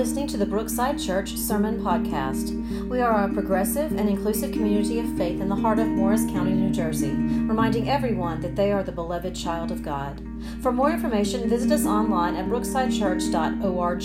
listening 0.00 0.26
to 0.26 0.38
the 0.38 0.46
Brookside 0.46 0.98
Church 0.98 1.36
Sermon 1.36 1.78
Podcast. 1.82 2.88
We 2.88 3.02
are 3.02 3.24
a 3.24 3.28
progressive 3.34 3.92
and 3.98 4.08
inclusive 4.08 4.50
community 4.50 4.98
of 4.98 5.14
faith 5.18 5.42
in 5.42 5.50
the 5.50 5.54
heart 5.54 5.78
of 5.78 5.88
Morris 5.88 6.24
County, 6.24 6.52
New 6.52 6.70
Jersey, 6.70 7.10
reminding 7.10 7.90
everyone 7.90 8.40
that 8.40 8.56
they 8.56 8.72
are 8.72 8.82
the 8.82 8.92
beloved 8.92 9.36
child 9.36 9.70
of 9.70 9.82
God. 9.82 10.26
For 10.62 10.72
more 10.72 10.90
information, 10.90 11.50
visit 11.50 11.70
us 11.70 11.84
online 11.84 12.34
at 12.36 12.46
brooksidechurch.org. 12.46 14.02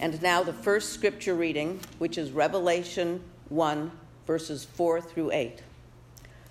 And 0.00 0.22
now 0.22 0.44
the 0.44 0.52
first 0.52 0.92
scripture 0.92 1.34
reading, 1.34 1.80
which 1.98 2.16
is 2.16 2.30
Revelation 2.30 3.20
1, 3.48 3.90
verses 4.24 4.64
4 4.64 5.00
through 5.00 5.32
8. 5.32 5.64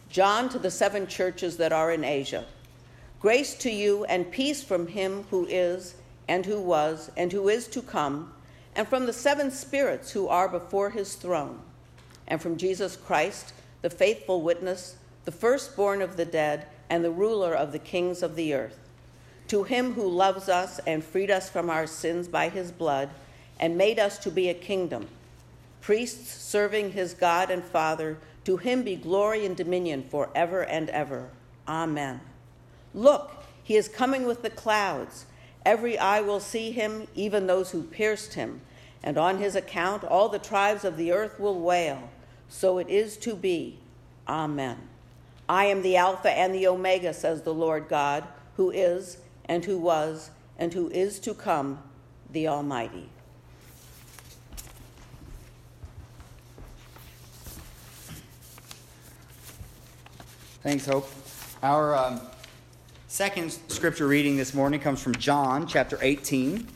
John 0.09 0.49
to 0.49 0.59
the 0.59 0.71
seven 0.71 1.07
churches 1.07 1.55
that 1.55 1.71
are 1.71 1.93
in 1.93 2.03
Asia. 2.03 2.43
Grace 3.19 3.55
to 3.55 3.71
you 3.71 4.05
and 4.05 4.31
peace 4.31 4.63
from 4.63 4.87
him 4.87 5.23
who 5.31 5.45
is, 5.47 5.95
and 6.27 6.45
who 6.45 6.61
was, 6.61 7.09
and 7.17 7.31
who 7.31 7.49
is 7.49 7.67
to 7.67 7.81
come, 7.81 8.31
and 8.75 8.87
from 8.87 9.07
the 9.07 9.13
seven 9.13 9.49
spirits 9.49 10.11
who 10.11 10.27
are 10.27 10.47
before 10.47 10.91
his 10.91 11.15
throne, 11.15 11.59
and 12.27 12.39
from 12.39 12.57
Jesus 12.57 12.95
Christ, 12.95 13.53
the 13.81 13.89
faithful 13.89 14.43
witness, 14.43 14.97
the 15.25 15.31
firstborn 15.31 16.03
of 16.03 16.15
the 16.15 16.25
dead, 16.25 16.67
and 16.89 17.03
the 17.03 17.11
ruler 17.11 17.55
of 17.55 17.71
the 17.71 17.79
kings 17.79 18.21
of 18.21 18.35
the 18.35 18.53
earth. 18.53 18.77
To 19.47 19.63
him 19.63 19.93
who 19.93 20.07
loves 20.07 20.47
us 20.47 20.79
and 20.85 21.03
freed 21.03 21.31
us 21.31 21.49
from 21.49 21.71
our 21.71 21.87
sins 21.87 22.27
by 22.27 22.49
his 22.49 22.71
blood, 22.71 23.09
and 23.59 23.77
made 23.77 23.97
us 23.97 24.19
to 24.19 24.29
be 24.29 24.47
a 24.49 24.53
kingdom, 24.53 25.07
priests 25.81 26.29
serving 26.29 26.91
his 26.91 27.15
God 27.15 27.49
and 27.49 27.63
Father, 27.63 28.19
to 28.43 28.57
him 28.57 28.83
be 28.83 28.95
glory 28.95 29.43
and 29.43 29.57
dominion 29.57 30.03
forever 30.07 30.63
and 30.63 30.89
ever. 30.91 31.29
Amen. 31.67 32.21
Look, 32.97 33.43
he 33.63 33.75
is 33.75 33.87
coming 33.87 34.25
with 34.25 34.41
the 34.41 34.49
clouds. 34.49 35.27
Every 35.63 35.99
eye 35.99 36.19
will 36.19 36.39
see 36.39 36.71
him, 36.71 37.07
even 37.13 37.45
those 37.45 37.69
who 37.69 37.83
pierced 37.83 38.33
him. 38.33 38.61
And 39.03 39.19
on 39.19 39.37
his 39.37 39.55
account, 39.55 40.03
all 40.03 40.29
the 40.29 40.39
tribes 40.39 40.83
of 40.83 40.97
the 40.97 41.11
earth 41.11 41.39
will 41.39 41.59
wail. 41.59 42.09
So 42.49 42.79
it 42.79 42.89
is 42.89 43.15
to 43.17 43.35
be. 43.35 43.77
Amen. 44.27 44.79
I 45.47 45.65
am 45.65 45.83
the 45.83 45.95
Alpha 45.95 46.31
and 46.31 46.55
the 46.55 46.65
Omega, 46.65 47.13
says 47.13 47.43
the 47.43 47.53
Lord 47.53 47.87
God, 47.87 48.23
who 48.55 48.71
is, 48.71 49.17
and 49.45 49.63
who 49.63 49.77
was, 49.77 50.31
and 50.57 50.73
who 50.73 50.89
is 50.89 51.19
to 51.19 51.35
come, 51.35 51.77
the 52.31 52.47
Almighty. 52.47 53.09
Thanks, 60.63 60.87
Hope. 60.87 61.07
Our 61.61 61.95
um, 61.95 62.21
second 63.17 63.49
scripture 63.67 64.05
reading 64.05 64.37
this 64.37 64.53
morning 64.53 64.79
comes 64.79 65.01
from 65.01 65.15
John 65.15 65.65
chapter 65.65 65.97
18, 66.03 66.67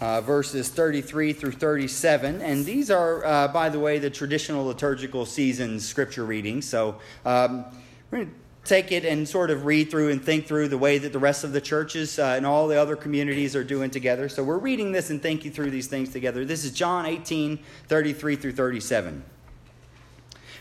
uh, 0.00 0.20
verses 0.20 0.68
33 0.68 1.32
through 1.32 1.52
37. 1.52 2.42
And 2.42 2.66
these 2.66 2.90
are, 2.90 3.24
uh, 3.24 3.46
by 3.46 3.68
the 3.68 3.78
way, 3.78 4.00
the 4.00 4.10
traditional 4.10 4.66
liturgical 4.66 5.24
season 5.24 5.78
scripture 5.78 6.24
readings. 6.24 6.68
So 6.68 6.96
um, 7.24 7.66
we're 8.10 8.24
going 8.24 8.30
to 8.30 8.34
take 8.64 8.90
it 8.90 9.04
and 9.04 9.28
sort 9.28 9.48
of 9.48 9.64
read 9.64 9.92
through 9.92 10.10
and 10.10 10.20
think 10.20 10.48
through 10.48 10.66
the 10.66 10.76
way 10.76 10.98
that 10.98 11.12
the 11.12 11.20
rest 11.20 11.44
of 11.44 11.52
the 11.52 11.60
churches 11.60 12.18
uh, 12.18 12.34
and 12.36 12.44
all 12.44 12.66
the 12.66 12.76
other 12.76 12.96
communities 12.96 13.54
are 13.54 13.62
doing 13.62 13.90
together. 13.90 14.28
So 14.28 14.42
we're 14.42 14.58
reading 14.58 14.90
this 14.90 15.10
and 15.10 15.22
thinking 15.22 15.52
through 15.52 15.70
these 15.70 15.86
things 15.86 16.10
together. 16.10 16.44
This 16.44 16.64
is 16.64 16.72
John 16.72 17.06
18, 17.06 17.60
33 17.86 18.34
through 18.34 18.52
37. 18.54 19.22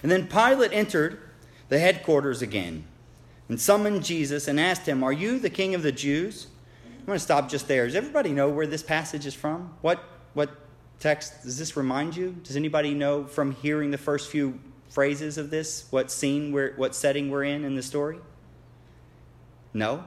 And 0.04 0.12
then 0.12 0.28
Pilate 0.28 0.72
entered 0.72 1.20
the 1.70 1.80
headquarters 1.80 2.44
again 2.44 2.84
and 3.50 3.60
summoned 3.60 4.06
Jesus 4.06 4.48
and 4.48 4.60
asked 4.60 4.86
him, 4.86 5.04
Are 5.04 5.12
you 5.12 5.40
the 5.40 5.50
king 5.50 5.76
of 5.76 5.84
the 5.84 5.92
Jews? 5.92 6.48
I'm 6.86 7.06
going 7.06 7.18
to 7.18 7.24
stop 7.24 7.50
just 7.50 7.68
there. 7.68 7.86
Does 7.86 7.96
everybody 7.96 8.32
know 8.32 8.50
where 8.50 8.68
this 8.68 8.84
passage 8.84 9.26
is 9.26 9.34
from? 9.34 9.74
What, 9.82 10.04
what 10.34 10.52
text 11.00 11.44
does 11.44 11.58
this 11.58 11.76
remind 11.76 12.16
you? 12.16 12.36
Does 12.44 12.56
anybody 12.56 12.94
know 12.94 13.26
from 13.26 13.52
hearing 13.52 13.90
the 13.90 13.98
first 13.98 14.30
few 14.30 14.60
phrases 14.90 15.38
of 15.38 15.50
this 15.50 15.88
what 15.90 16.12
scene, 16.12 16.52
we're, 16.52 16.76
what 16.76 16.94
setting 16.94 17.30
we're 17.32 17.44
in 17.44 17.64
in 17.64 17.76
the 17.76 17.82
story? 17.82 18.20
No? 19.74 20.04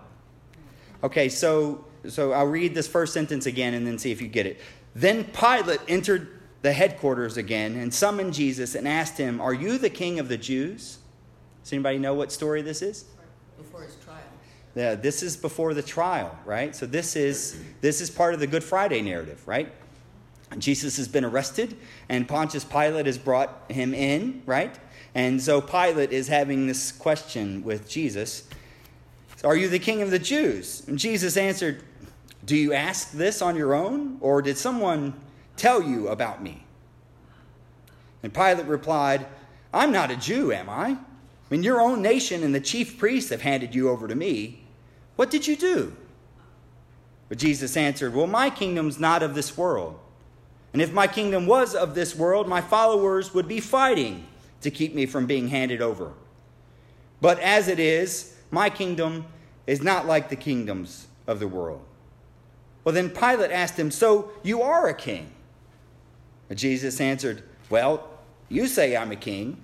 Okay, 1.03 1.29
so, 1.29 1.85
so 2.09 2.33
I'll 2.33 2.47
read 2.47 2.75
this 2.75 2.87
first 2.87 3.13
sentence 3.13 3.47
again 3.47 3.75
and 3.75 3.85
then 3.85 3.99
see 3.99 4.13
if 4.13 4.23
you 4.23 4.29
get 4.29 4.47
it. 4.47 4.61
Then 4.95 5.25
Pilate 5.25 5.81
entered 5.89 6.41
the 6.63 6.73
headquarters 6.73 7.37
again 7.37 7.77
and 7.77 7.93
summoned 7.93 8.35
Jesus 8.35 8.77
and 8.77 8.87
asked 8.87 9.19
him, 9.19 9.41
Are 9.41 9.55
you 9.55 9.79
the 9.79 9.91
king 9.91 10.21
of 10.21 10.29
the 10.29 10.37
Jews? 10.37 10.99
Does 11.65 11.73
anybody 11.73 11.99
know 11.99 12.15
what 12.15 12.31
story 12.31 12.63
this 12.63 12.83
is? 12.83 13.07
Before 13.63 13.83
his 13.83 13.97
trial. 14.05 14.19
Yeah, 14.75 14.95
this 14.95 15.23
is 15.23 15.37
before 15.37 15.75
the 15.75 15.83
trial, 15.83 16.37
right? 16.45 16.75
So 16.75 16.87
this 16.87 17.15
is 17.15 17.61
this 17.81 18.01
is 18.01 18.11
part 18.11 18.35
of 18.35 18.41
the 18.41 18.47
Good 18.47 18.65
Friday 18.65 19.03
narrative, 19.03 19.47
right? 19.47 19.71
Jesus 20.59 20.97
has 20.97 21.09
been 21.09 21.25
arrested, 21.25 21.77
and 22.09 22.29
Pontius 22.29 22.65
Pilate 22.65 23.07
has 23.07 23.19
brought 23.19 23.71
him 23.71 23.95
in, 23.95 24.43
right? 24.47 24.79
And 25.15 25.41
so 25.41 25.61
Pilate 25.61 26.13
is 26.13 26.29
having 26.29 26.67
this 26.67 26.93
question 26.93 27.63
with 27.63 27.89
Jesus 27.89 28.49
Are 29.45 29.57
you 29.57 29.69
the 29.69 29.79
king 29.79 30.03
of 30.03 30.11
the 30.11 30.19
Jews? 30.19 30.83
And 30.87 30.99
Jesus 30.99 31.37
answered, 31.37 31.83
Do 32.45 32.57
you 32.57 32.73
ask 32.73 33.13
this 33.13 33.43
on 33.43 33.57
your 33.57 33.75
own, 33.75 34.19
or 34.21 34.43
did 34.43 34.57
someone 34.57 35.15
tell 35.57 35.83
you 35.83 36.09
about 36.09 36.43
me? 36.43 36.65
And 38.23 38.33
Pilate 38.33 38.67
replied, 38.67 39.27
I'm 39.75 39.93
not 39.93 40.11
a 40.11 40.17
Jew, 40.17 40.53
am 40.53 40.69
I? 40.69 40.97
When 41.53 41.63
your 41.63 41.83
own 41.83 42.01
nation 42.01 42.45
and 42.45 42.55
the 42.55 42.61
chief 42.61 42.97
priests 42.97 43.29
have 43.29 43.43
handed 43.43 43.75
you 43.75 43.91
over 43.91 44.09
to 44.09 44.15
me, 44.15 44.65
what 45.17 45.31
did 45.31 45.47
you 45.47 45.55
do? 45.55 45.95
But 47.29 47.37
Jesus 47.37 47.77
answered, 47.77 48.15
Well, 48.15 48.27
my 48.27 48.49
kingdom's 48.49 48.99
not 48.99 49.23
of 49.23 49.35
this 49.35 49.55
world. 49.55 49.99
And 50.73 50.81
if 50.81 50.95
my 50.95 51.07
kingdom 51.07 51.45
was 51.47 51.75
of 51.75 51.95
this 51.95 52.17
world, 52.17 52.49
my 52.49 52.63
followers 52.63 53.35
would 53.35 53.49
be 53.49 53.61
fighting 53.61 54.27
to 54.63 54.71
keep 54.71 54.95
me 54.95 55.05
from 55.05 55.27
being 55.27 55.49
handed 55.49 55.83
over. 55.83 56.15
But 57.21 57.39
as 57.41 57.69
it 57.69 57.79
is, 57.79 58.35
my 58.51 58.71
kingdom 58.71 59.27
is 59.67 59.83
not 59.83 60.07
like 60.07 60.31
the 60.31 60.37
kingdoms 60.37 61.07
of 61.27 61.39
the 61.39 61.49
world. 61.49 61.85
Well, 62.83 62.95
then 62.95 63.11
Pilate 63.11 63.51
asked 63.51 63.79
him, 63.79 63.91
So 63.91 64.33
you 64.43 64.63
are 64.63 64.89
a 64.89 64.95
king? 64.95 65.31
But 66.49 66.57
Jesus 66.57 66.99
answered, 66.99 67.43
Well, 67.69 68.09
you 68.49 68.67
say 68.67 68.97
I'm 68.97 69.13
a 69.13 69.17
king. 69.17 69.62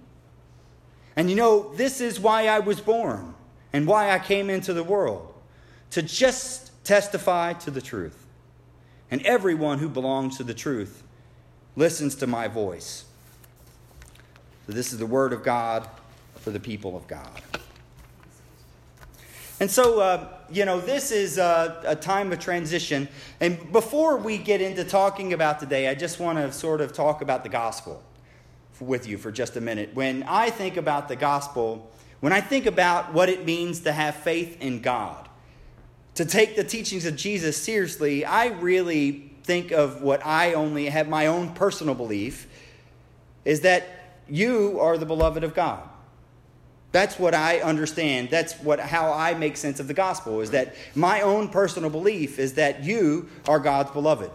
And 1.19 1.29
you 1.29 1.35
know, 1.35 1.75
this 1.75 2.01
is 2.01 2.21
why 2.21 2.47
I 2.47 2.61
was 2.61 2.81
born 2.81 3.35
and 3.73 3.89
why 3.89 4.13
I 4.13 4.21
came 4.21 4.49
into 4.49 4.73
the 4.73 4.85
world 4.85 5.35
to 5.91 6.01
just 6.01 6.71
testify 6.85 7.55
to 7.55 7.73
the 7.73 7.83
truth. 7.83 8.25
And 9.11 9.21
everyone 9.23 9.81
who 9.81 9.89
belongs 9.89 10.37
to 10.37 10.45
the 10.45 10.55
truth 10.55 11.03
listens 11.75 12.15
to 12.17 12.29
my 12.29 12.47
voice. 12.47 13.05
So, 14.69 14.73
this 14.73 14.93
is 14.93 15.01
the 15.01 15.07
word 15.07 15.33
of 15.33 15.43
God 15.43 15.89
for 16.37 16.51
the 16.51 16.61
people 16.61 16.97
of 16.97 17.09
God. 17.09 17.43
And 19.59 19.69
so, 19.69 19.99
uh, 19.99 20.29
you 20.53 20.65
know, 20.65 20.81
this 20.81 21.11
is 21.11 21.37
a, 21.37 21.83
a, 21.85 21.97
time 21.97 22.31
of 22.31 22.39
transition. 22.39 23.09
And 23.41 23.73
before 23.73 24.19
we 24.19 24.39
get 24.39 24.61
into 24.61 24.85
talking 24.85 25.33
about 25.33 25.59
today, 25.59 25.89
I 25.89 25.97
just 25.97 26.21
want 26.21 26.39
to 26.39 26.53
sort 26.53 26.81
of 26.81 26.93
talk 26.93 27.23
about 27.23 27.43
the 27.43 27.49
gospel 27.49 28.05
with 28.81 29.07
you 29.07 29.19
for 29.19 29.31
just 29.31 29.57
a 29.57 29.61
minute. 29.61 29.95
When 29.95 30.23
I 30.25 30.51
think 30.51 30.77
about 30.77 31.09
the 31.09 31.17
gospel, 31.17 31.91
when 32.21 32.33
I 32.33 32.41
think 32.41 32.67
about 32.67 33.13
what 33.13 33.29
it 33.29 33.45
means 33.45 33.81
to 33.81 33.93
have 33.93 34.17
faith 34.17 34.61
in 34.61 34.81
God, 34.81 35.29
to 36.15 36.25
take 36.25 36.57
the 36.57 36.65
teachings 36.65 37.05
of 37.05 37.17
Jesus 37.17 37.57
seriously, 37.57 38.25
I 38.25 38.47
really 38.47 39.33
think 39.45 39.71
of 39.71 40.03
what 40.03 40.25
I 40.27 40.55
only 40.55 40.87
have 40.87 41.09
my 41.09 41.27
own 41.27 41.55
personal 41.55 41.95
belief 41.95 42.49
is 43.45 43.63
that 43.63 43.87
you 44.29 44.79
are 44.81 44.99
the 44.99 45.07
beloved 45.07 45.45
of 45.45 45.55
God. 45.55 45.89
That's 46.91 47.19
what 47.19 47.35
I 47.35 47.61
understand. 47.61 48.31
That's 48.31 48.55
what 48.55 48.81
how 48.81 49.13
I 49.13 49.35
make 49.35 49.57
sense 49.57 49.79
of 49.79 49.89
the 49.89 49.95
gospel 49.95 50.41
is 50.41 50.51
that 50.53 50.75
my 50.95 51.21
own 51.21 51.49
personal 51.49 51.91
belief 51.91 52.39
is 52.39 52.55
that 52.55 52.83
you 52.83 53.29
are 53.47 53.59
God's 53.59 53.91
beloved. 53.91 54.31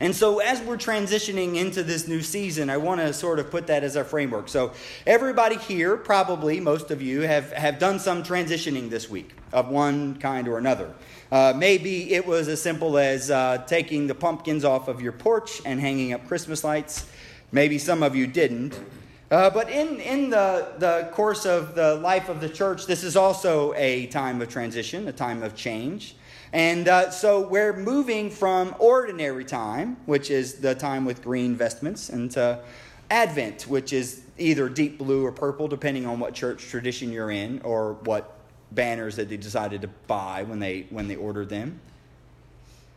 And 0.00 0.14
so, 0.14 0.40
as 0.40 0.60
we're 0.60 0.76
transitioning 0.76 1.56
into 1.56 1.82
this 1.82 2.06
new 2.06 2.20
season, 2.20 2.68
I 2.68 2.76
want 2.76 3.00
to 3.00 3.12
sort 3.12 3.38
of 3.38 3.50
put 3.50 3.66
that 3.68 3.82
as 3.82 3.96
our 3.96 4.04
framework. 4.04 4.48
So, 4.48 4.72
everybody 5.06 5.56
here, 5.56 5.96
probably 5.96 6.60
most 6.60 6.90
of 6.90 7.00
you, 7.00 7.22
have, 7.22 7.50
have 7.52 7.78
done 7.78 7.98
some 7.98 8.22
transitioning 8.22 8.90
this 8.90 9.08
week 9.08 9.30
of 9.52 9.68
one 9.68 10.18
kind 10.18 10.48
or 10.48 10.58
another. 10.58 10.92
Uh, 11.32 11.54
maybe 11.56 12.12
it 12.12 12.26
was 12.26 12.46
as 12.48 12.60
simple 12.60 12.98
as 12.98 13.30
uh, 13.30 13.64
taking 13.66 14.06
the 14.06 14.14
pumpkins 14.14 14.64
off 14.64 14.88
of 14.88 15.00
your 15.00 15.12
porch 15.12 15.62
and 15.64 15.80
hanging 15.80 16.12
up 16.12 16.26
Christmas 16.28 16.62
lights. 16.62 17.10
Maybe 17.50 17.78
some 17.78 18.02
of 18.02 18.14
you 18.14 18.26
didn't. 18.26 18.78
Uh, 19.30 19.50
but 19.50 19.68
in, 19.70 19.98
in 20.00 20.30
the, 20.30 20.68
the 20.78 21.08
course 21.12 21.46
of 21.46 21.74
the 21.74 21.96
life 21.96 22.28
of 22.28 22.40
the 22.40 22.48
church, 22.48 22.86
this 22.86 23.02
is 23.02 23.16
also 23.16 23.72
a 23.74 24.06
time 24.06 24.40
of 24.40 24.48
transition, 24.48 25.08
a 25.08 25.12
time 25.12 25.42
of 25.42 25.56
change. 25.56 26.14
And 26.52 26.88
uh, 26.88 27.10
so 27.10 27.46
we're 27.46 27.76
moving 27.76 28.30
from 28.30 28.74
ordinary 28.78 29.44
time, 29.44 29.96
which 30.06 30.30
is 30.30 30.54
the 30.54 30.74
time 30.74 31.04
with 31.04 31.22
green 31.22 31.56
vestments, 31.56 32.08
into 32.08 32.60
Advent, 33.10 33.62
which 33.62 33.92
is 33.92 34.22
either 34.38 34.68
deep 34.68 34.98
blue 34.98 35.24
or 35.24 35.32
purple, 35.32 35.68
depending 35.68 36.06
on 36.06 36.20
what 36.20 36.34
church 36.34 36.66
tradition 36.66 37.12
you're 37.12 37.30
in 37.30 37.60
or 37.62 37.94
what 38.04 38.38
banners 38.72 39.16
that 39.16 39.28
they 39.28 39.36
decided 39.36 39.80
to 39.82 39.88
buy 40.06 40.42
when 40.42 40.58
they 40.58 40.86
when 40.90 41.08
they 41.08 41.16
ordered 41.16 41.48
them. 41.48 41.80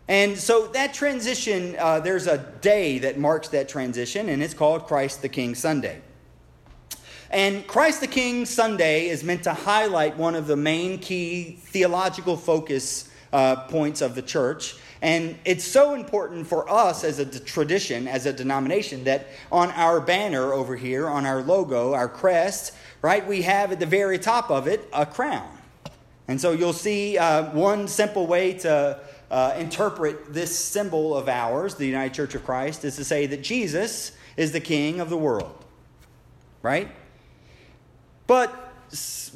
And 0.07 0.37
so 0.37 0.67
that 0.69 0.95
transition, 0.95 1.75
uh, 1.77 1.99
there's 1.99 2.25
a 2.25 2.39
day 2.61 2.97
that 2.99 3.19
marks 3.19 3.49
that 3.49 3.69
transition, 3.69 4.29
and 4.29 4.41
it's 4.41 4.55
called 4.55 4.87
Christ 4.87 5.21
the 5.21 5.29
King 5.29 5.53
Sunday. 5.53 6.01
And 7.29 7.67
Christ 7.67 8.01
the 8.01 8.07
King 8.07 8.47
Sunday 8.47 9.07
is 9.07 9.23
meant 9.23 9.43
to 9.43 9.53
highlight 9.53 10.17
one 10.17 10.33
of 10.33 10.47
the 10.47 10.55
main 10.55 10.97
key 10.97 11.59
theological 11.61 12.35
focus 12.35 13.08
uh, 13.31 13.55
points 13.67 14.01
of 14.01 14.15
the 14.15 14.21
church. 14.21 14.75
And 15.01 15.37
it's 15.45 15.63
so 15.63 15.93
important 15.93 16.47
for 16.47 16.69
us 16.69 17.03
as 17.03 17.19
a 17.19 17.25
tradition, 17.25 18.07
as 18.07 18.25
a 18.25 18.33
denomination, 18.33 19.05
that 19.05 19.27
on 19.51 19.71
our 19.71 20.01
banner 20.01 20.53
over 20.53 20.75
here, 20.75 21.07
on 21.07 21.25
our 21.25 21.41
logo, 21.41 21.93
our 21.93 22.09
crest, 22.09 22.73
right, 23.01 23.25
we 23.25 23.43
have 23.43 23.71
at 23.71 23.79
the 23.79 23.85
very 23.85 24.19
top 24.19 24.51
of 24.51 24.67
it 24.67 24.87
a 24.91 25.05
crown. 25.05 25.49
And 26.27 26.39
so 26.39 26.51
you'll 26.51 26.73
see 26.73 27.17
uh, 27.17 27.51
one 27.51 27.87
simple 27.87 28.27
way 28.27 28.53
to 28.59 28.99
uh, 29.31 29.55
interpret 29.57 30.33
this 30.33 30.57
symbol 30.57 31.15
of 31.15 31.29
ours, 31.29 31.75
the 31.75 31.85
United 31.85 32.13
Church 32.13 32.35
of 32.35 32.43
Christ, 32.43 32.83
is 32.83 32.95
to 32.97 33.03
say 33.03 33.25
that 33.27 33.41
Jesus 33.41 34.11
is 34.35 34.51
the 34.51 34.59
king 34.59 34.99
of 34.99 35.09
the 35.09 35.17
world. 35.17 35.63
Right? 36.61 36.89
But 38.27 38.68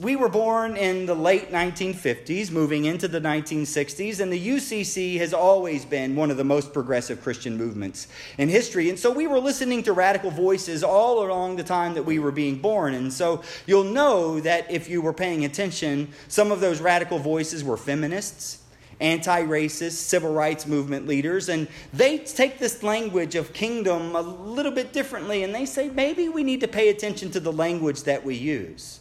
we 0.02 0.16
were 0.16 0.30
born 0.30 0.76
in 0.76 1.06
the 1.06 1.14
late 1.14 1.52
1950s, 1.52 2.50
moving 2.50 2.86
into 2.86 3.08
the 3.08 3.22
1960s, 3.22 4.20
and 4.20 4.34
the 4.34 4.48
UCC 4.48 5.18
has 5.20 5.34
always 5.34 5.86
been 5.86 6.16
one 6.16 6.32
of 6.32 6.38
the 6.38 6.44
most 6.44 6.74
progressive 6.74 7.22
Christian 7.22 7.56
movements 7.56 8.08
in 8.38 8.50
history. 8.50 8.90
And 8.90 8.98
so 8.98 9.12
we 9.12 9.28
were 9.28 9.40
listening 9.40 9.84
to 9.84 9.94
radical 9.94 10.32
voices 10.32 10.84
all 10.84 11.24
along 11.24 11.58
the 11.58 11.64
time 11.64 11.94
that 11.94 12.04
we 12.04 12.18
were 12.18 12.32
being 12.32 12.60
born. 12.60 12.96
And 12.96 13.14
so 13.14 13.44
you'll 13.68 13.84
know 13.84 14.40
that 14.40 14.72
if 14.72 14.90
you 14.90 15.02
were 15.02 15.14
paying 15.14 15.46
attention, 15.46 16.10
some 16.28 16.52
of 16.52 16.60
those 16.60 16.82
radical 16.82 17.20
voices 17.20 17.64
were 17.64 17.78
feminists 17.78 18.60
anti 19.00 19.44
racist, 19.44 19.94
civil 19.94 20.34
rights 20.34 20.66
movement 20.66 21.08
leaders, 21.08 21.50
and 21.50 21.68
they 21.92 22.20
take 22.20 22.60
this 22.60 22.84
language 22.84 23.36
of 23.36 23.52
kingdom 23.52 24.16
a 24.16 24.22
little 24.22 24.72
bit 24.72 24.94
differently, 24.94 25.44
and 25.44 25.54
they 25.54 25.66
say 25.66 25.90
maybe 25.90 26.30
we 26.30 26.44
need 26.44 26.62
to 26.62 26.68
pay 26.68 26.90
attention 26.90 27.30
to 27.32 27.40
the 27.40 27.52
language 27.52 28.04
that 28.04 28.24
we 28.24 28.36
use. 28.36 29.00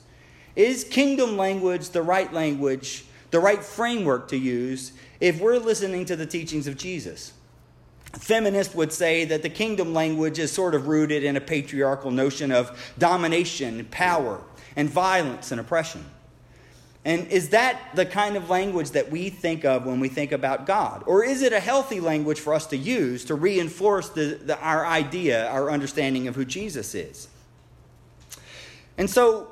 Is 0.55 0.85
kingdom 0.85 1.37
language 1.37 1.91
the 1.91 2.03
right 2.03 2.33
language, 2.33 3.05
the 3.31 3.41
right 3.41 3.63
framework 3.65 4.29
to 4.29 4.37
use 4.37 4.93
if 5.21 5.41
we're 5.41 5.59
listening 5.59 6.05
to 6.07 6.17
the 6.17 6.27
teachings 6.27 6.67
of 6.67 6.77
Jesus? 6.77 7.33
Feminists 8.13 8.75
would 8.75 8.93
say 8.93 9.25
that 9.25 9.43
the 9.43 9.49
kingdom 9.49 9.95
language 9.95 10.39
is 10.39 10.53
sort 10.53 10.75
of 10.75 10.87
rooted 10.87 11.25
in 11.25 11.37
a 11.37 11.41
patriarchal 11.41 12.11
notion 12.11 12.53
of 12.53 12.95
domination, 12.99 13.87
power, 13.91 14.43
and 14.77 14.89
violence 14.89 15.51
and 15.51 15.61
oppression. 15.61 16.05
And 17.05 17.27
is 17.29 17.49
that 17.49 17.81
the 17.95 18.07
kind 18.07 18.37
of 18.37 18.49
language 18.49 18.91
that 18.91 19.11
we 19.11 19.29
think 19.29 19.65
of 19.65 19.87
when 19.87 19.99
we 19.99 20.09
think 20.09 20.31
about 20.31 20.67
God? 20.67 21.03
Or 21.07 21.25
is 21.25 21.43
it 21.43 21.53
a 21.53 21.59
healthy 21.59 21.99
language 21.99 22.39
for 22.39 22.55
us 22.55 22.67
to 22.67 22.77
use 22.77 23.25
to 23.25 23.35
reinforce 23.35 24.11
the, 24.11 24.39
the, 24.45 24.59
our 24.61 24.87
idea, 24.87 25.49
our 25.49 25.71
understanding 25.71 26.29
of 26.29 26.37
who 26.37 26.45
Jesus 26.45 26.95
is? 26.95 27.29
And 28.99 29.11
so 29.11 29.52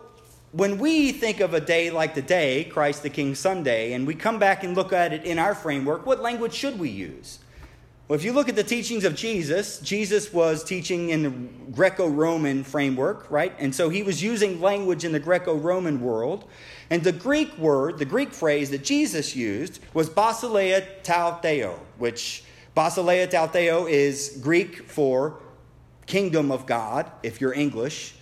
when 0.52 0.78
we 0.78 1.12
think 1.12 1.40
of 1.40 1.54
a 1.54 1.60
day 1.60 1.90
like 1.90 2.14
the 2.14 2.22
day, 2.22 2.64
Christ 2.64 3.02
the 3.02 3.10
King 3.10 3.34
Sunday, 3.34 3.92
and 3.92 4.06
we 4.06 4.14
come 4.14 4.38
back 4.38 4.64
and 4.64 4.74
look 4.74 4.92
at 4.92 5.12
it 5.12 5.24
in 5.24 5.38
our 5.38 5.54
framework, 5.54 6.06
what 6.06 6.20
language 6.20 6.52
should 6.52 6.78
we 6.78 6.88
use? 6.88 7.38
Well, 8.08 8.18
if 8.18 8.24
you 8.24 8.32
look 8.32 8.48
at 8.48 8.56
the 8.56 8.64
teachings 8.64 9.04
of 9.04 9.14
Jesus, 9.14 9.78
Jesus 9.78 10.32
was 10.32 10.64
teaching 10.64 11.10
in 11.10 11.22
the 11.22 11.30
Greco 11.70 12.08
Roman 12.08 12.64
framework, 12.64 13.30
right? 13.30 13.54
And 13.60 13.72
so 13.72 13.88
he 13.88 14.02
was 14.02 14.20
using 14.20 14.60
language 14.60 15.04
in 15.04 15.12
the 15.12 15.20
Greco 15.20 15.54
Roman 15.54 16.00
world. 16.00 16.46
And 16.90 17.04
the 17.04 17.12
Greek 17.12 17.56
word, 17.56 17.98
the 17.98 18.04
Greek 18.04 18.32
phrase 18.32 18.70
that 18.70 18.82
Jesus 18.82 19.36
used 19.36 19.78
was 19.94 20.10
basileia 20.10 20.84
tou 21.04 21.40
theou, 21.40 21.78
which 21.98 22.42
basileia 22.76 23.30
tou 23.30 23.46
theou 23.46 23.86
is 23.88 24.40
Greek 24.42 24.88
for 24.88 25.38
kingdom 26.06 26.50
of 26.50 26.66
God, 26.66 27.08
if 27.22 27.40
you're 27.40 27.54
English. 27.54 28.16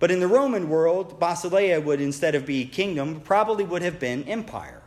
But 0.00 0.10
in 0.10 0.18
the 0.18 0.26
Roman 0.26 0.68
world, 0.68 1.20
basileia 1.20 1.84
would, 1.84 2.00
instead 2.00 2.34
of 2.34 2.46
be 2.46 2.64
kingdom, 2.64 3.20
probably 3.20 3.64
would 3.64 3.82
have 3.82 4.00
been 4.00 4.24
empire. 4.24 4.82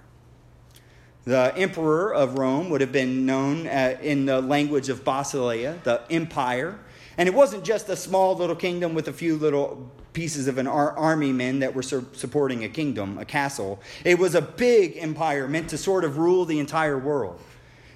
The 1.26 1.54
emperor 1.56 2.14
of 2.14 2.38
Rome 2.38 2.70
would 2.70 2.82
have 2.82 2.92
been 2.92 3.26
known 3.26 3.66
uh, 3.68 3.98
in 4.02 4.26
the 4.26 4.42
language 4.42 4.90
of 4.90 5.06
Basileia, 5.06 5.82
the 5.84 6.02
empire. 6.10 6.80
And 7.18 7.30
it 7.30 7.34
wasn't 7.34 7.64
just 7.64 7.88
a 7.88 7.96
small 7.96 8.36
little 8.36 8.56
kingdom 8.56 8.94
with 8.94 9.08
a 9.08 9.14
few 9.14 9.38
little 9.38 9.90
pieces 10.12 10.48
of 10.48 10.58
an 10.58 10.68
ar- 10.68 10.98
army 10.98 11.32
men 11.32 11.60
that 11.60 11.74
were 11.74 11.84
su- 11.84 12.08
supporting 12.14 12.66
a 12.66 12.70
kingdom, 12.70 13.18
a 13.20 13.26
castle. 13.26 13.80
It 14.04 14.20
was 14.20 14.36
a 14.36 14.42
big 14.42 14.98
empire 14.98 15.48
meant 15.48 15.70
to 15.70 15.78
sort 15.78 16.04
of 16.04 16.18
rule 16.18 16.44
the 16.44 16.60
entire 16.60 16.98
world. 16.98 17.40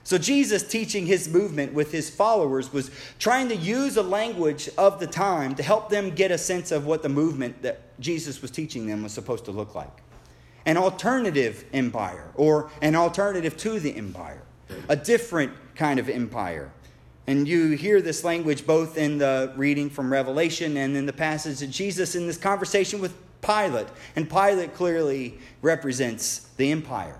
So 0.08 0.18
Jesus 0.18 0.64
teaching 0.64 1.06
his 1.06 1.28
movement 1.28 1.74
with 1.74 1.92
his 1.92 2.10
followers 2.10 2.72
was 2.72 2.92
trying 3.20 3.50
to 3.50 3.58
use 3.58 3.98
a 3.98 4.02
language 4.02 4.70
of 4.78 5.02
the 5.02 5.06
time 5.06 5.54
to 5.56 5.62
help 5.62 5.90
them 5.90 6.12
get 6.12 6.32
a 6.32 6.38
sense 6.38 6.72
of 6.72 6.86
what 6.86 7.04
the 7.04 7.10
movement 7.10 7.62
that 7.64 8.00
Jesus 8.00 8.42
was 8.42 8.50
teaching 8.50 8.88
them 8.88 9.04
was 9.04 9.12
supposed 9.12 9.44
to 9.44 9.52
look 9.52 9.76
like 9.76 10.02
an 10.66 10.78
alternative 10.78 11.66
empire 11.74 12.32
or 12.36 12.72
an 12.82 12.96
alternative 12.96 13.58
to 13.58 13.82
the 13.82 13.98
empire, 13.98 14.44
a 14.88 14.96
different 14.96 15.52
kind 15.76 16.00
of 16.00 16.08
empire. 16.08 16.72
And 17.28 17.46
you 17.46 17.72
hear 17.72 18.02
this 18.02 18.24
language 18.24 18.66
both 18.66 18.98
in 18.98 19.18
the 19.18 19.52
reading 19.58 19.90
from 19.90 20.10
Revelation 20.10 20.78
and 20.78 20.96
in 20.96 21.06
the 21.06 21.12
passage 21.12 21.62
of 21.62 21.70
Jesus 21.70 22.16
in 22.16 22.28
this 22.28 22.38
conversation 22.38 23.02
with 23.02 23.14
Pilate. 23.42 23.88
And 24.16 24.30
Pilate 24.30 24.74
clearly 24.74 25.38
represents 25.62 26.48
the 26.56 26.72
empire. 26.72 27.20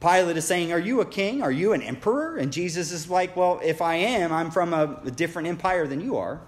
Pilate 0.00 0.36
is 0.36 0.44
saying, 0.44 0.72
Are 0.72 0.78
you 0.78 1.00
a 1.00 1.06
king? 1.06 1.42
Are 1.42 1.52
you 1.52 1.72
an 1.72 1.82
emperor? 1.82 2.36
And 2.36 2.52
Jesus 2.52 2.92
is 2.92 3.08
like, 3.08 3.36
Well, 3.36 3.60
if 3.62 3.80
I 3.80 3.96
am, 3.96 4.32
I'm 4.32 4.50
from 4.50 4.74
a, 4.74 5.00
a 5.04 5.10
different 5.10 5.48
empire 5.48 5.86
than 5.86 6.00
you 6.00 6.16
are. 6.16 6.40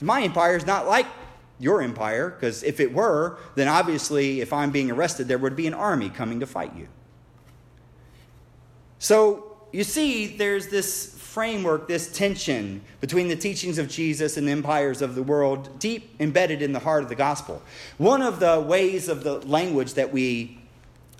My 0.00 0.22
empire 0.22 0.56
is 0.56 0.66
not 0.66 0.86
like 0.86 1.06
your 1.58 1.82
empire, 1.82 2.30
because 2.30 2.62
if 2.62 2.78
it 2.78 2.92
were, 2.92 3.38
then 3.56 3.66
obviously, 3.66 4.40
if 4.40 4.52
I'm 4.52 4.70
being 4.70 4.90
arrested, 4.90 5.26
there 5.26 5.38
would 5.38 5.56
be 5.56 5.66
an 5.66 5.74
army 5.74 6.08
coming 6.08 6.40
to 6.40 6.46
fight 6.46 6.74
you. 6.76 6.86
So, 9.00 9.56
you 9.72 9.84
see, 9.84 10.36
there's 10.36 10.68
this 10.68 11.18
framework, 11.18 11.88
this 11.88 12.10
tension 12.12 12.80
between 13.00 13.28
the 13.28 13.36
teachings 13.36 13.78
of 13.78 13.88
Jesus 13.88 14.36
and 14.36 14.46
the 14.46 14.52
empires 14.52 15.02
of 15.02 15.14
the 15.14 15.22
world, 15.22 15.78
deep 15.78 16.14
embedded 16.20 16.62
in 16.62 16.72
the 16.72 16.78
heart 16.78 17.02
of 17.02 17.08
the 17.08 17.14
gospel. 17.14 17.62
One 17.98 18.22
of 18.22 18.40
the 18.40 18.60
ways 18.60 19.08
of 19.08 19.24
the 19.24 19.40
language 19.40 19.94
that 19.94 20.12
we 20.12 20.58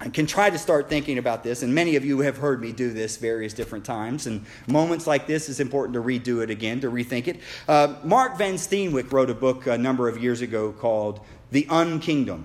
I 0.01 0.09
can 0.09 0.27
try 0.27 0.49
to 0.49 0.59
start 0.59 0.89
thinking 0.89 1.19
about 1.19 1.43
this, 1.43 1.63
and 1.65 1.75
many 1.75 1.97
of 1.97 2.05
you 2.05 2.21
have 2.21 2.37
heard 2.37 2.61
me 2.61 2.71
do 2.71 2.93
this 2.93 3.17
various 3.17 3.53
different 3.53 3.85
times. 3.85 4.29
And 4.29 4.47
moments 4.69 5.09
like 5.09 5.27
this, 5.27 5.49
is 5.49 5.59
important 5.59 5.95
to 5.95 6.01
redo 6.01 6.43
it 6.43 6.51
again, 6.51 6.81
to 6.81 6.91
rethink 6.91 7.27
it. 7.27 7.41
Uh, 7.67 7.97
Mark 8.05 8.39
Van 8.39 8.55
Steenwyk 8.55 9.11
wrote 9.11 9.29
a 9.29 9.35
book 9.35 9.67
a 9.67 9.77
number 9.77 10.09
of 10.09 10.23
years 10.23 10.41
ago 10.41 10.73
called 10.73 11.21
The 11.51 11.65
Unkingdom. 11.65 12.45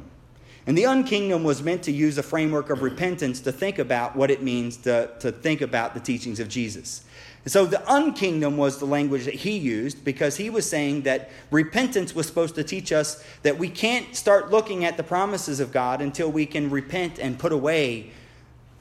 And 0.65 0.77
the 0.77 0.83
unkingdom 0.83 1.43
was 1.43 1.62
meant 1.62 1.83
to 1.83 1.91
use 1.91 2.17
a 2.17 2.24
framework 2.24 2.69
of 2.69 2.81
repentance 2.81 3.41
to 3.41 3.51
think 3.51 3.79
about 3.79 4.15
what 4.15 4.31
it 4.31 4.41
means 4.41 4.77
to, 4.77 5.12
to 5.19 5.31
think 5.31 5.60
about 5.60 5.93
the 5.93 6.00
teachings 6.00 6.39
of 6.39 6.48
Jesus. 6.48 7.03
So 7.45 7.65
the 7.65 7.77
unkingdom 7.77 8.55
was 8.55 8.79
the 8.79 8.85
language 8.85 9.25
that 9.25 9.33
he 9.33 9.57
used 9.57 10.05
because 10.05 10.38
he 10.38 10.50
was 10.50 10.69
saying 10.69 11.01
that 11.01 11.29
repentance 11.51 12.15
was 12.15 12.25
supposed 12.25 12.55
to 12.55 12.63
teach 12.63 12.93
us 12.93 13.21
that 13.41 13.57
we 13.57 13.69
can't 13.69 14.15
start 14.15 14.50
looking 14.50 14.85
at 14.85 14.95
the 14.95 15.03
promises 15.03 15.59
of 15.59 15.73
God 15.73 16.01
until 16.01 16.31
we 16.31 16.45
can 16.45 16.69
repent 16.69 17.19
and 17.19 17.38
put 17.38 17.51
away 17.51 18.12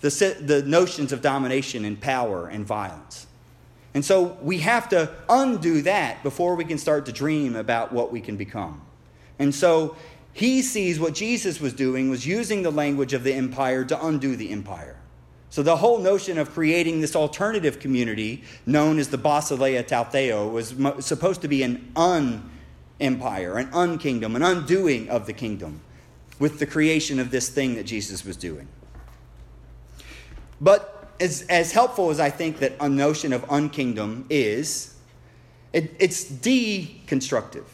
the, 0.01 0.37
the 0.41 0.63
notions 0.63 1.13
of 1.13 1.23
domination 1.23 1.85
and 1.85 2.01
power 2.01 2.49
and 2.49 2.65
violence. 2.65 3.27
And 3.95 4.05
so 4.05 4.39
we 4.41 4.59
have 4.59 4.89
to 4.91 5.11
undo 5.29 5.83
that 5.83 6.23
before 6.23 6.55
we 6.55 6.65
can 6.65 6.79
start 6.79 7.05
to 7.07 7.13
dream 7.13 7.57
about 7.57 7.93
what 7.93 8.13
we 8.13 8.21
can 8.21 8.37
become. 8.37 8.81
And 9.39 9.53
so 9.53 9.97
he 10.33 10.63
sees 10.63 11.01
what 11.01 11.15
Jesus 11.15 11.61
was 11.61 11.73
doing 11.73 12.11
was 12.11 12.27
using 12.27 12.63
the 12.63 12.71
language 12.71 13.13
of 13.13 13.25
the 13.25 13.33
empire 13.33 13.85
to 13.85 14.07
undo 14.07 14.37
the 14.37 14.51
empire. 14.51 14.97
So 15.53 15.63
the 15.63 15.77
whole 15.77 15.99
notion 15.99 16.39
of 16.39 16.51
creating 16.51 17.03
this 17.03 17.15
alternative 17.15 17.79
community 17.79 18.43
known 18.65 18.99
as 18.99 19.09
the 19.09 19.19
Basileia 19.19 19.87
tou 19.87 20.11
theou 20.11 20.51
was 20.51 20.75
mo- 20.75 20.99
supposed 21.01 21.43
to 21.43 21.49
be 21.49 21.63
an 21.63 21.93
un-empire, 21.95 23.59
an 23.59 23.69
un-kingdom, 23.75 24.35
an 24.35 24.43
undoing 24.43 25.11
of 25.11 25.27
the 25.27 25.35
kingdom 25.35 25.83
with 26.39 26.59
the 26.59 26.65
creation 26.65 27.21
of 27.21 27.31
this 27.31 27.51
thing 27.51 27.75
that 27.75 27.85
Jesus 27.85 28.25
was 28.25 28.35
doing. 28.35 28.67
But 30.59 31.11
as, 31.21 31.43
as 31.51 31.73
helpful 31.73 32.09
as 32.09 32.19
I 32.19 32.31
think 32.31 32.61
that 32.61 32.73
a 32.81 32.89
notion 32.89 33.35
of 33.35 33.43
unkingdom 33.49 34.25
is, 34.31 34.95
it, 35.75 35.95
it's 35.99 36.25
deconstructive. 36.25 37.67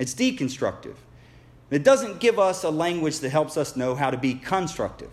It's 0.00 0.12
deconstructive. 0.12 0.96
It 1.70 1.84
doesn't 1.84 2.18
give 2.18 2.40
us 2.40 2.64
a 2.64 2.70
language 2.70 3.20
that 3.20 3.30
helps 3.30 3.56
us 3.56 3.76
know 3.76 3.94
how 3.94 4.10
to 4.10 4.16
be 4.16 4.34
constructive. 4.34 5.10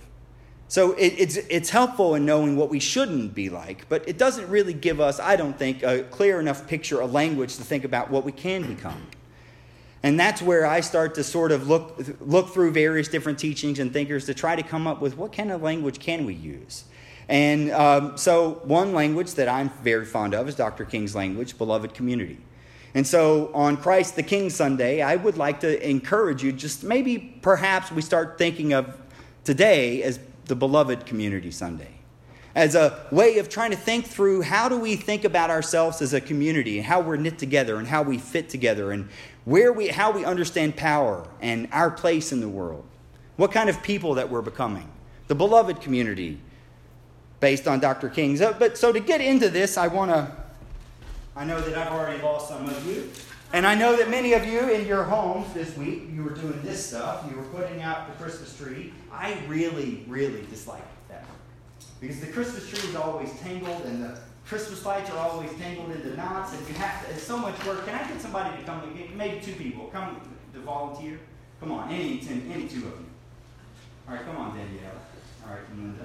So 0.68 0.94
it, 0.94 1.14
it's, 1.18 1.38
it's 1.38 1.70
helpful 1.70 2.16
in 2.16 2.26
knowing 2.26 2.58
what 2.58 2.70
we 2.70 2.80
shouldn't 2.80 3.36
be 3.36 3.50
like, 3.50 3.88
but 3.88 4.08
it 4.08 4.18
doesn't 4.18 4.50
really 4.50 4.74
give 4.74 5.00
us, 5.00 5.20
I 5.20 5.36
don't 5.36 5.58
think, 5.58 5.84
a 5.84 6.04
clear 6.04 6.40
enough 6.40 6.68
picture, 6.68 7.00
a 7.02 7.06
language 7.06 7.56
to 7.58 7.64
think 7.64 7.84
about 7.84 8.10
what 8.10 8.24
we 8.24 8.32
can 8.32 8.66
become. 8.76 9.08
And 10.02 10.20
that's 10.20 10.42
where 10.42 10.66
I 10.66 10.82
start 10.82 11.16
to 11.16 11.24
sort 11.24 11.52
of 11.52 11.68
look, 11.68 12.00
look 12.20 12.50
through 12.50 12.72
various 12.72 13.08
different 13.08 13.40
teachings 13.40 13.80
and 13.80 13.92
thinkers 13.92 14.26
to 14.26 14.34
try 14.34 14.56
to 14.56 14.64
come 14.64 14.86
up 14.86 15.02
with 15.02 15.18
what 15.18 15.34
kind 15.34 15.52
of 15.52 15.62
language 15.62 16.00
can 16.00 16.26
we 16.26 16.34
use. 16.34 16.86
And 17.28 17.72
um, 17.72 18.18
so, 18.18 18.62
one 18.66 18.94
language 18.94 19.34
that 19.34 19.50
I'm 19.50 19.70
very 19.82 20.06
fond 20.06 20.36
of 20.36 20.48
is 20.48 20.54
Dr. 20.54 20.86
King's 20.86 21.16
language, 21.16 21.58
beloved 21.58 21.96
community. 21.96 22.38
And 22.94 23.06
so, 23.08 23.52
on 23.56 23.78
Christ 23.78 24.16
the 24.16 24.22
King 24.22 24.52
Sunday, 24.52 25.02
I 25.02 25.16
would 25.16 25.38
like 25.38 25.62
to 25.62 25.90
encourage 25.90 26.44
you 26.44 26.52
just 26.52 26.84
maybe 26.84 27.18
perhaps 27.42 27.92
we 27.92 28.04
start 28.04 28.38
thinking 28.38 28.74
of 28.74 28.96
today 29.44 30.04
as 30.04 30.20
the 30.46 30.56
beloved 30.56 31.06
community 31.06 31.52
Sunday. 31.52 31.92
As 32.54 32.74
a 32.74 33.06
way 33.12 33.38
of 33.40 33.50
trying 33.50 33.72
to 33.72 33.78
think 33.78 34.06
through 34.06 34.42
how 34.42 34.70
do 34.70 34.78
we 34.78 34.96
think 34.96 35.26
about 35.26 35.50
ourselves 35.50 36.02
as 36.02 36.14
a 36.14 36.22
community 36.22 36.78
and 36.78 36.88
how 36.88 37.02
we're 37.02 37.18
knit 37.18 37.38
together 37.38 37.78
and 37.78 37.88
how 37.88 38.02
we 38.02 38.18
fit 38.18 38.50
together 38.50 38.92
and 38.92 39.10
where 39.44 39.74
we 39.74 39.90
how 39.90 40.12
we 40.12 40.24
understand 40.24 40.78
power 40.78 41.28
and 41.42 41.68
our 41.74 41.92
place 41.92 42.32
in 42.32 42.40
the 42.40 42.48
world. 42.48 42.86
What 43.36 43.52
kind 43.52 43.70
of 43.70 43.84
people 43.84 44.14
that 44.14 44.30
we're 44.30 44.42
becoming. 44.42 44.90
The 45.28 45.36
beloved 45.36 45.82
community 45.82 46.40
based 47.42 47.68
on 47.68 47.80
dr 47.80 48.08
king's. 48.10 48.42
Uh, 48.42 48.54
but 48.58 48.78
so 48.78 48.94
to 48.94 49.00
get 49.00 49.20
into 49.20 49.50
this 49.50 49.78
i 49.78 49.88
want 49.88 50.10
to 50.10 50.32
i 51.36 51.44
know 51.44 51.60
that 51.60 51.78
i've 51.78 51.92
already 51.92 52.22
lost 52.24 52.48
some 52.48 52.68
of 52.68 52.86
you 52.88 53.12
and 53.54 53.66
i 53.66 53.76
know 53.76 53.96
that 53.96 54.10
many 54.10 54.34
of 54.34 54.46
you 54.46 54.70
in 54.70 54.86
your 54.88 55.04
homes 55.04 55.52
this 55.54 55.76
week 55.78 56.04
you 56.12 56.24
were 56.24 56.34
doing 56.34 56.60
this 56.64 56.86
stuff 56.86 57.26
you 57.30 57.38
were 57.38 57.44
putting 57.44 57.82
out 57.82 58.08
the 58.08 58.24
christmas 58.24 58.58
tree 58.58 58.94
i 59.12 59.38
really 59.48 60.04
really 60.08 60.46
dislike 60.50 60.84
that. 61.10 61.26
because 62.00 62.20
the 62.20 62.28
Christmas 62.28 62.68
tree 62.70 62.90
is 62.90 62.96
always 62.96 63.32
tangled 63.40 63.84
and 63.86 64.04
the 64.04 64.20
Christmas 64.48 64.86
lights 64.86 65.10
are 65.10 65.18
always 65.18 65.52
tangled 65.56 65.92
into 65.92 66.16
knots, 66.16 66.54
and 66.54 66.68
you 66.68 66.76
have 66.76 67.04
to, 67.04 67.12
it's 67.12 67.24
so 67.24 67.36
much 67.36 67.66
work. 67.66 67.84
Can 67.86 67.96
I 67.96 68.08
get 68.08 68.22
somebody 68.22 68.56
to 68.58 68.64
come, 68.64 68.82
maybe 69.18 69.42
two 69.42 69.54
people, 69.54 69.88
come 69.88 70.22
to 70.54 70.60
volunteer? 70.60 71.20
Come 71.60 71.72
on, 71.72 71.92
any, 71.92 72.20
ten, 72.20 72.48
any 72.54 72.68
two 72.68 72.78
of 72.78 72.84
you. 72.84 73.06
All 74.08 74.14
right, 74.14 74.24
come 74.24 74.38
on, 74.38 74.56
Danielle. 74.56 74.92
All 75.48 75.54
right, 75.54 75.64
Linda. 75.76 76.04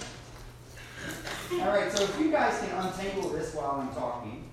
All 1.63 1.69
right, 1.69 1.93
so 1.93 2.05
if 2.05 2.19
you 2.19 2.31
guys 2.31 2.59
can 2.61 2.71
untangle 2.71 3.29
this 3.29 3.55
while 3.55 3.73
I'm 3.73 3.95
talking, 3.95 4.50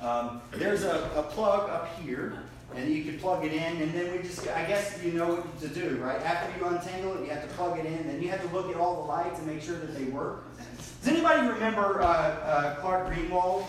um, 0.00 0.40
there's 0.52 0.84
a, 0.84 1.10
a 1.16 1.22
plug 1.22 1.70
up 1.70 1.98
here 2.00 2.38
and 2.74 2.90
you 2.92 3.04
can 3.04 3.18
plug 3.18 3.44
it 3.44 3.52
in, 3.52 3.80
and 3.80 3.92
then 3.94 4.12
we 4.12 4.18
just, 4.18 4.46
I 4.48 4.64
guess 4.64 5.00
you 5.02 5.12
know 5.12 5.36
what 5.36 5.60
to 5.60 5.68
do, 5.68 5.96
right? 5.96 6.20
After 6.22 6.58
you 6.58 6.66
untangle 6.66 7.16
it, 7.16 7.24
you 7.24 7.30
have 7.30 7.48
to 7.48 7.54
plug 7.54 7.78
it 7.78 7.86
in, 7.86 8.06
then 8.06 8.20
you 8.20 8.28
have 8.28 8.42
to 8.42 8.54
look 8.54 8.68
at 8.68 8.76
all 8.76 9.02
the 9.02 9.08
lights 9.08 9.38
and 9.38 9.46
make 9.46 9.62
sure 9.62 9.78
that 9.78 9.96
they 9.96 10.04
work. 10.04 10.44
Does 11.00 11.08
anybody 11.08 11.48
remember 11.48 12.02
uh, 12.02 12.06
uh, 12.06 12.74
Clark 12.76 13.06
Griswold? 13.06 13.64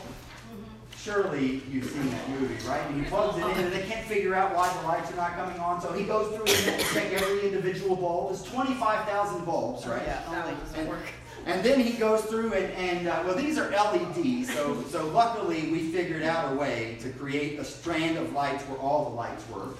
Surely 0.98 1.62
you've 1.72 1.86
seen 1.86 2.10
that 2.10 2.30
movie, 2.32 2.68
right? 2.68 2.82
And 2.90 3.02
he 3.02 3.10
plugs 3.10 3.38
it 3.38 3.46
in, 3.46 3.66
and 3.66 3.72
they 3.72 3.84
can't 3.84 4.06
figure 4.08 4.36
out 4.36 4.54
why 4.54 4.68
the 4.82 4.88
lights 4.88 5.10
are 5.14 5.16
not 5.16 5.36
coming 5.36 5.58
on, 5.60 5.80
so 5.80 5.94
he 5.94 6.04
goes 6.04 6.36
through 6.36 6.46
and 6.74 6.84
check 6.92 7.14
every 7.14 7.48
individual 7.48 7.96
bulb. 7.96 8.34
There's 8.34 8.44
25,000 8.52 9.46
bulbs, 9.46 9.88
right? 9.88 10.02
Yeah, 10.06 10.22
that 10.32 10.60
doesn't 10.66 10.88
work. 10.88 11.00
And 11.48 11.64
then 11.64 11.80
he 11.80 11.94
goes 11.94 12.24
through 12.24 12.52
and, 12.52 12.74
and 12.74 13.08
uh, 13.08 13.24
well, 13.26 13.34
these 13.36 13.58
are 13.58 13.70
LEDs, 13.70 14.54
so, 14.54 14.84
so 14.90 15.08
luckily 15.08 15.72
we 15.72 15.80
figured 15.94 16.24
out 16.24 16.52
a 16.52 16.56
way 16.58 16.98
to 17.00 17.10
create 17.12 17.58
a 17.58 17.64
strand 17.64 18.18
of 18.18 18.34
lights 18.34 18.66
where 18.66 18.78
all 18.80 19.10
the 19.10 19.16
lights 19.16 19.48
work. 19.50 19.78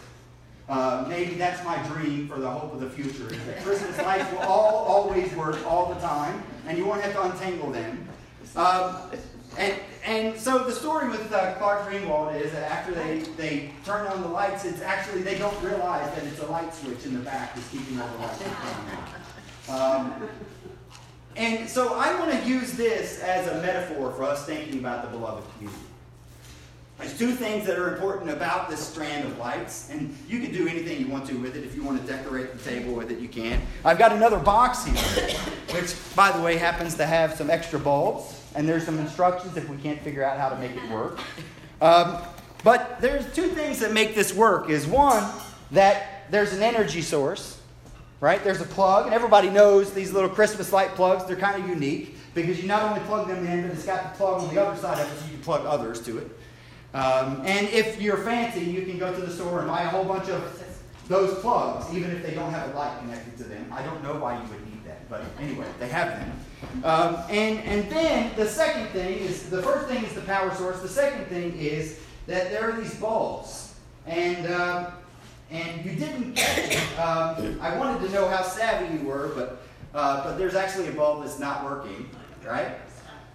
Uh, 0.70 1.06
maybe 1.10 1.36
that's 1.36 1.62
my 1.66 1.78
dream 1.90 2.26
for 2.30 2.40
the 2.40 2.50
hope 2.50 2.74
of 2.74 2.80
the 2.80 2.90
future, 2.90 3.30
is 3.34 3.46
that 3.46 3.62
Christmas 3.64 3.98
lights 3.98 4.32
will 4.32 4.40
all 4.40 4.86
always 4.86 5.34
work 5.34 5.58
all 5.68 5.94
the 5.94 6.00
time, 6.00 6.42
and 6.68 6.78
you 6.78 6.86
won't 6.86 7.02
have 7.02 7.12
to 7.12 7.22
untangle 7.24 7.70
them. 7.72 8.08
Um, 8.56 8.96
and, 9.58 9.74
and 10.06 10.40
so 10.40 10.60
the 10.60 10.72
story 10.72 11.10
with 11.10 11.34
uh, 11.34 11.56
Clark 11.56 11.90
Griswold 11.90 12.34
is 12.36 12.54
that 12.54 12.72
after 12.72 12.94
they, 12.94 13.20
they 13.36 13.72
turn 13.84 14.08
on 14.08 14.22
the 14.22 14.30
lights, 14.30 14.64
it's 14.64 14.82
actually, 14.82 15.22
they 15.22 15.38
don't 15.38 15.62
realize 15.62 16.14
that 16.16 16.24
it's 16.24 16.40
a 16.40 16.46
light 16.46 16.74
switch 16.74 17.06
in 17.06 17.14
the 17.14 17.20
back 17.20 17.56
that's 17.56 17.70
keeping 17.70 18.00
all 18.00 18.08
the 18.08 18.20
lights 18.20 18.44
on. 19.68 20.02
Um, 20.08 20.30
and 21.38 21.70
so 21.70 21.94
I 21.94 22.20
want 22.20 22.32
to 22.32 22.48
use 22.48 22.74
this 22.74 23.22
as 23.22 23.48
a 23.48 23.62
metaphor 23.62 24.12
for 24.14 24.24
us 24.24 24.46
thinking 24.46 24.80
about 24.80 25.04
the 25.04 25.10
beloved 25.10 25.44
community. 25.54 25.84
There's 26.98 27.18
two 27.18 27.32
things 27.32 27.68
that 27.68 27.78
are 27.78 27.94
important 27.94 28.32
about 28.32 28.70
this 28.70 28.80
strand 28.80 29.28
of 29.28 29.38
lights, 29.38 29.90
and 29.92 30.16
you 30.28 30.40
can 30.40 30.52
do 30.52 30.68
anything 30.68 31.00
you 31.00 31.08
want 31.08 31.28
to 31.28 31.36
with 31.36 31.56
it. 31.56 31.64
If 31.64 31.76
you 31.76 31.84
want 31.84 32.02
to 32.02 32.08
decorate 32.12 32.54
the 32.54 32.70
table 32.70 32.94
with 32.94 33.12
it, 33.12 33.20
you 33.20 33.28
can. 33.28 33.62
I've 33.86 34.00
got 34.00 34.12
another 34.12 34.40
box 34.40 34.84
here, 34.84 35.40
which, 35.76 35.96
by 36.16 36.32
the 36.32 36.42
way, 36.42 36.58
happens 36.58 36.96
to 36.96 37.06
have 37.06 37.36
some 37.36 37.52
extra 37.52 37.78
bulbs, 37.78 38.42
and 38.56 38.68
there's 38.68 38.84
some 38.84 38.98
instructions 38.98 39.56
if 39.56 39.70
we 39.70 39.78
can't 39.78 40.02
figure 40.02 40.24
out 40.24 40.40
how 40.40 40.50
to 40.50 40.56
make 40.58 40.72
it 40.72 40.90
work. 40.90 41.20
Um, 41.82 42.18
but 42.64 43.00
there's 43.00 43.32
two 43.36 43.50
things 43.50 43.80
that 43.80 43.94
make 43.94 44.16
this 44.16 44.34
work. 44.34 44.72
Is 44.72 44.88
one 44.88 45.24
that 45.70 46.32
there's 46.32 46.54
an 46.54 46.64
energy 46.64 47.04
source, 47.04 47.57
right? 48.20 48.44
There's 48.44 48.62
a 48.62 48.66
plug, 48.66 49.06
and 49.06 49.14
everybody 49.14 49.50
knows 49.50 49.94
these 49.94 50.12
little 50.12 50.30
Christmas 50.30 50.74
light 50.74 50.96
plugs. 50.96 51.26
They're 51.26 51.36
kind 51.36 51.62
of 51.62 51.70
unique 51.70 52.18
because 52.34 52.62
you 52.62 52.68
not 52.68 52.84
only 52.84 53.00
plug 53.02 53.28
them 53.28 53.46
in, 53.46 53.64
but 53.64 53.72
it's 53.72 53.86
got 53.86 54.14
the 54.14 54.18
plug 54.18 54.42
on 54.42 54.54
the 54.54 54.62
other 54.62 54.80
side 54.80 55.00
of 55.00 55.12
it 55.12 55.20
so 55.20 55.26
you 55.26 55.34
can 55.34 55.42
plug 55.42 55.66
others 55.66 56.02
to 56.06 56.18
it. 56.20 56.32
Um, 56.94 57.42
and 57.46 57.68
if 57.70 58.02
you're 58.02 58.18
fancy, 58.18 58.62
you 58.62 58.84
can 58.84 58.98
go 58.98 59.14
to 59.14 59.22
the 59.22 59.32
store 59.32 59.60
and 59.60 59.68
buy 59.68 59.84
a 59.84 59.90
whole 59.90 60.06
bunch 60.06 60.30
of 60.30 60.64
those 61.08 61.38
plugs, 61.40 61.94
even 61.94 62.12
if 62.12 62.24
they 62.24 62.34
don't 62.34 62.52
have 62.52 62.74
a 62.74 62.78
light 62.78 62.98
connected 63.00 63.38
to 63.38 63.44
them. 63.44 63.72
I 63.72 63.84
don't 63.84 64.02
know 64.04 64.16
why 64.16 64.42
you 64.42 64.50
would 64.50 64.66
need 64.66 64.84
that, 64.86 65.08
but 65.10 65.24
anyway, 65.40 65.68
they 65.80 65.88
have 65.90 66.10
them. 66.10 66.32
Um, 66.84 67.18
and, 67.30 67.60
and 67.60 67.90
then 67.90 68.36
the 68.36 68.48
second 68.48 68.88
thing 68.88 69.20
is 69.20 69.50
the 69.50 69.62
first 69.62 69.88
thing 69.88 70.04
is 70.04 70.14
the 70.14 70.22
power 70.22 70.54
source. 70.56 70.82
The 70.82 70.90
second 70.90 71.26
thing 71.26 71.56
is 71.58 72.00
that 72.26 72.50
there 72.50 72.70
are 72.70 72.80
these 72.80 72.96
bulbs. 72.96 73.76
And 74.06 74.52
um, 74.54 74.88
and 75.52 75.86
you 75.86 75.92
didn't 75.92 76.34
catch 76.34 76.72
it. 76.72 77.00
Um, 77.00 77.60
I 77.62 77.78
wanted 77.78 78.06
to 78.08 78.14
know 78.14 78.28
how 78.28 78.42
savvy 78.42 78.98
you 78.98 79.06
were, 79.06 79.30
but 79.36 79.64
uh, 79.94 80.24
but 80.24 80.38
there's 80.38 80.56
actually 80.56 80.88
a 80.88 80.92
bulb 80.92 81.24
that's 81.24 81.40
not 81.40 81.64
working, 81.64 82.10
right? 82.46 82.78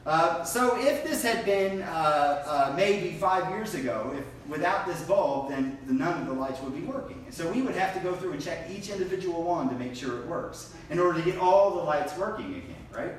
Uh, 0.05 0.43
so 0.43 0.77
if 0.81 1.05
this 1.05 1.23
had 1.23 1.45
been 1.45 1.81
uh, 1.83 2.43
uh 2.45 2.75
maybe 2.77 3.13
five 3.13 3.49
years 3.51 3.75
ago, 3.75 4.15
if 4.17 4.25
without 4.49 4.87
this 4.87 5.01
bulb, 5.03 5.51
then 5.51 5.79
none 5.89 6.21
of 6.21 6.27
the 6.27 6.33
lights 6.33 6.61
would 6.61 6.75
be 6.75 6.83
working. 6.83 7.23
And 7.25 7.35
so 7.35 7.51
we 7.51 7.63
would 7.63 7.75
have 7.77 7.95
to 7.95 8.01
go 8.01 8.15
through 8.15 8.33
and 8.33 8.43
check 8.43 8.69
each 8.71 8.91
individual 8.91 9.43
one 9.43 9.69
to 9.69 9.75
make 9.77 9.95
sure 9.95 10.21
it 10.21 10.27
works 10.27 10.75
in 10.91 10.99
order 10.99 11.19
to 11.19 11.25
get 11.25 11.39
all 11.39 11.77
the 11.77 11.83
lights 11.83 12.17
working 12.19 12.55
again, 12.57 12.87
right? 12.93 13.13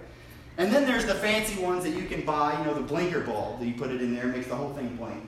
And 0.57 0.71
then 0.71 0.85
there's 0.85 1.05
the 1.05 1.15
fancy 1.15 1.62
ones 1.62 1.83
that 1.83 1.91
you 1.91 2.03
can 2.03 2.21
buy, 2.21 2.57
you 2.59 2.65
know, 2.65 2.75
the 2.75 2.81
blinker 2.81 3.21
bulb 3.21 3.59
that 3.59 3.65
you 3.65 3.73
put 3.73 3.89
it 3.89 4.01
in 4.01 4.13
there, 4.15 4.27
makes 4.27 4.47
the 4.47 4.55
whole 4.55 4.73
thing 4.73 4.95
blink. 4.95 5.23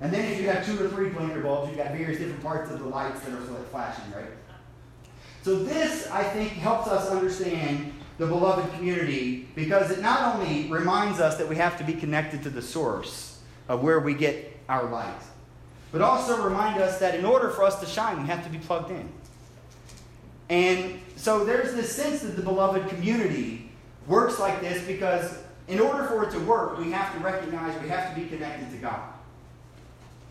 And 0.00 0.12
then 0.12 0.30
if 0.30 0.40
you 0.40 0.48
have 0.48 0.64
two 0.66 0.84
or 0.84 0.88
three 0.88 1.08
blinker 1.08 1.40
bulbs, 1.40 1.68
you've 1.68 1.78
got 1.78 1.92
various 1.92 2.18
different 2.18 2.42
parts 2.42 2.70
of 2.70 2.80
the 2.80 2.86
lights 2.86 3.20
that 3.20 3.32
are 3.32 3.64
flashing, 3.70 4.12
right? 4.12 4.26
So 5.42 5.62
this, 5.62 6.10
I 6.10 6.22
think, 6.22 6.52
helps 6.52 6.88
us 6.88 7.08
understand 7.08 7.92
the 8.18 8.26
beloved 8.26 8.72
community 8.74 9.48
because 9.54 9.90
it 9.90 10.00
not 10.00 10.34
only 10.34 10.66
reminds 10.68 11.20
us 11.20 11.36
that 11.36 11.48
we 11.48 11.56
have 11.56 11.78
to 11.78 11.84
be 11.84 11.92
connected 11.92 12.42
to 12.42 12.50
the 12.50 12.62
source 12.62 13.40
of 13.68 13.82
where 13.82 14.00
we 14.00 14.14
get 14.14 14.58
our 14.68 14.88
light, 14.90 15.22
but 15.92 16.00
also 16.00 16.42
remind 16.42 16.80
us 16.80 16.98
that 16.98 17.14
in 17.14 17.24
order 17.24 17.50
for 17.50 17.62
us 17.64 17.80
to 17.80 17.86
shine, 17.86 18.20
we 18.20 18.28
have 18.28 18.42
to 18.44 18.50
be 18.50 18.58
plugged 18.58 18.90
in. 18.90 19.08
And 20.48 21.00
so 21.16 21.44
there's 21.44 21.74
this 21.74 21.94
sense 21.94 22.20
that 22.20 22.36
the 22.36 22.42
beloved 22.42 22.88
community 22.88 23.70
works 24.06 24.38
like 24.38 24.60
this 24.60 24.84
because 24.86 25.38
in 25.68 25.80
order 25.80 26.04
for 26.04 26.24
it 26.24 26.30
to 26.32 26.40
work, 26.40 26.78
we 26.78 26.90
have 26.92 27.12
to 27.14 27.20
recognize 27.20 27.80
we 27.82 27.88
have 27.88 28.14
to 28.14 28.20
be 28.20 28.28
connected 28.28 28.70
to 28.70 28.76
God. 28.76 29.00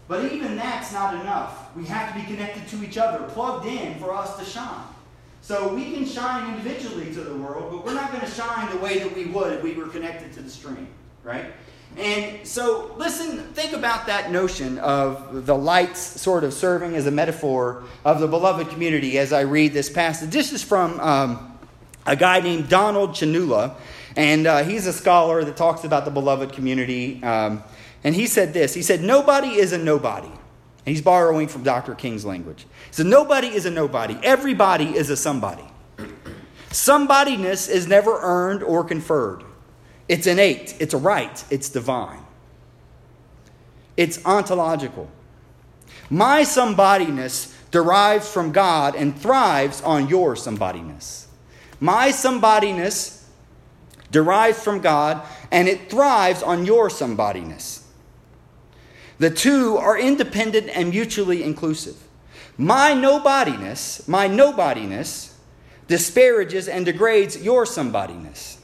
But 0.08 0.32
even 0.32 0.56
that's 0.56 0.94
not 0.94 1.16
enough. 1.16 1.76
We 1.76 1.86
have 1.86 2.14
to 2.14 2.20
be 2.20 2.26
connected 2.26 2.68
to 2.70 2.84
each 2.84 2.98
other, 2.98 3.26
plugged 3.30 3.66
in 3.66 3.98
for 4.00 4.14
us 4.14 4.38
to 4.38 4.46
shine. 4.46 4.84
So 5.42 5.74
we 5.74 5.94
can 5.94 6.06
shine 6.06 6.56
individually 6.56 7.14
to 7.14 7.22
the 7.22 7.36
world, 7.36 7.72
but 7.72 7.86
we're 7.86 7.94
not 7.94 8.12
going 8.12 8.24
to 8.24 8.32
shine 8.32 8.70
the 8.72 8.78
way 8.78 9.00
that 9.00 9.16
we 9.16 9.26
would 9.26 9.54
if 9.54 9.64
we 9.64 9.74
were 9.74 9.88
connected 9.88 10.34
to 10.34 10.42
the 10.42 10.50
stream, 10.50 10.88
right? 11.24 11.46
And 11.98 12.46
so, 12.46 12.94
listen, 12.98 13.40
think 13.54 13.74
about 13.74 14.08
that 14.08 14.32
notion 14.32 14.80
of 14.80 15.46
the 15.46 15.56
lights 15.56 16.00
sort 16.00 16.44
of 16.44 16.54
serving 16.54 16.96
as 16.96 17.06
a 17.06 17.12
metaphor 17.12 17.84
of 18.04 18.20
the 18.20 18.28
beloved 18.28 18.70
community 18.70 19.18
as 19.18 19.32
I 19.32 19.42
read 19.42 19.72
this 19.74 19.90
passage. 19.90 20.32
This 20.32 20.52
is 20.52 20.62
from 20.62 21.00
um, 21.00 21.58
a 22.06 22.16
guy 22.16 22.42
named 22.42 22.68
Donald 22.68 23.12
Chinula, 23.12 23.76
and 24.18 24.46
uh, 24.46 24.64
he's 24.64 24.88
a 24.88 24.94
scholar 24.94 25.44
that 25.44 25.56
talks 25.56 25.84
about 25.84 26.06
the 26.06 26.12
beloved 26.12 26.54
community. 26.54 27.24
Um, 27.24 27.64
and 28.06 28.14
he 28.14 28.28
said 28.28 28.54
this 28.54 28.74
He 28.74 28.84
said, 28.84 29.02
Nobody 29.02 29.56
is 29.56 29.74
a 29.74 29.78
nobody. 29.78 30.28
And 30.28 30.96
he's 30.96 31.02
borrowing 31.02 31.48
from 31.48 31.64
Dr. 31.64 31.96
King's 31.96 32.24
language. 32.24 32.62
He 32.62 32.94
said, 32.94 33.08
Nobody 33.08 33.48
is 33.48 33.66
a 33.66 33.72
nobody. 33.72 34.18
Everybody 34.24 34.96
is 34.96 35.10
a 35.10 35.18
somebody. 35.18 35.66
Somebodyness 36.70 37.70
is 37.70 37.88
never 37.88 38.20
earned 38.22 38.62
or 38.62 38.84
conferred. 38.84 39.44
It's 40.08 40.28
innate, 40.28 40.76
it's 40.80 40.94
a 40.94 40.98
right, 40.98 41.44
it's 41.50 41.70
divine, 41.70 42.24
it's 43.98 44.24
ontological. 44.24 45.10
My 46.12 46.42
somebodyness 46.42 47.56
derives 47.72 48.32
from 48.32 48.52
God 48.52 48.96
and 48.96 49.18
thrives 49.18 49.82
on 49.82 50.08
your 50.10 50.36
somebodyness. 50.36 51.26
My 51.80 52.10
somebodyness 52.10 53.24
derives 54.12 54.62
from 54.62 54.82
God 54.82 55.26
and 55.50 55.68
it 55.68 55.90
thrives 55.90 56.44
on 56.44 56.66
your 56.66 56.90
somebodyness. 56.90 57.85
The 59.18 59.30
two 59.30 59.78
are 59.78 59.98
independent 59.98 60.70
and 60.70 60.90
mutually 60.90 61.44
inclusive. 61.44 61.96
My 62.58 62.94
nobodiness, 62.94 64.08
my 64.08 64.28
nobodiness 64.28 65.34
disparages 65.88 66.68
and 66.68 66.86
degrades 66.86 67.42
your 67.42 67.66
somebodiness. 67.66 68.58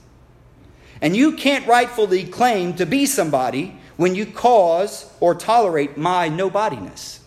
And 1.01 1.15
you 1.15 1.35
can't 1.35 1.67
rightfully 1.67 2.25
claim 2.25 2.75
to 2.75 2.85
be 2.85 3.05
somebody 3.05 3.77
when 3.97 4.15
you 4.15 4.25
cause 4.25 5.11
or 5.19 5.35
tolerate 5.35 5.97
my 5.97 6.29
nobodiness. 6.29 7.19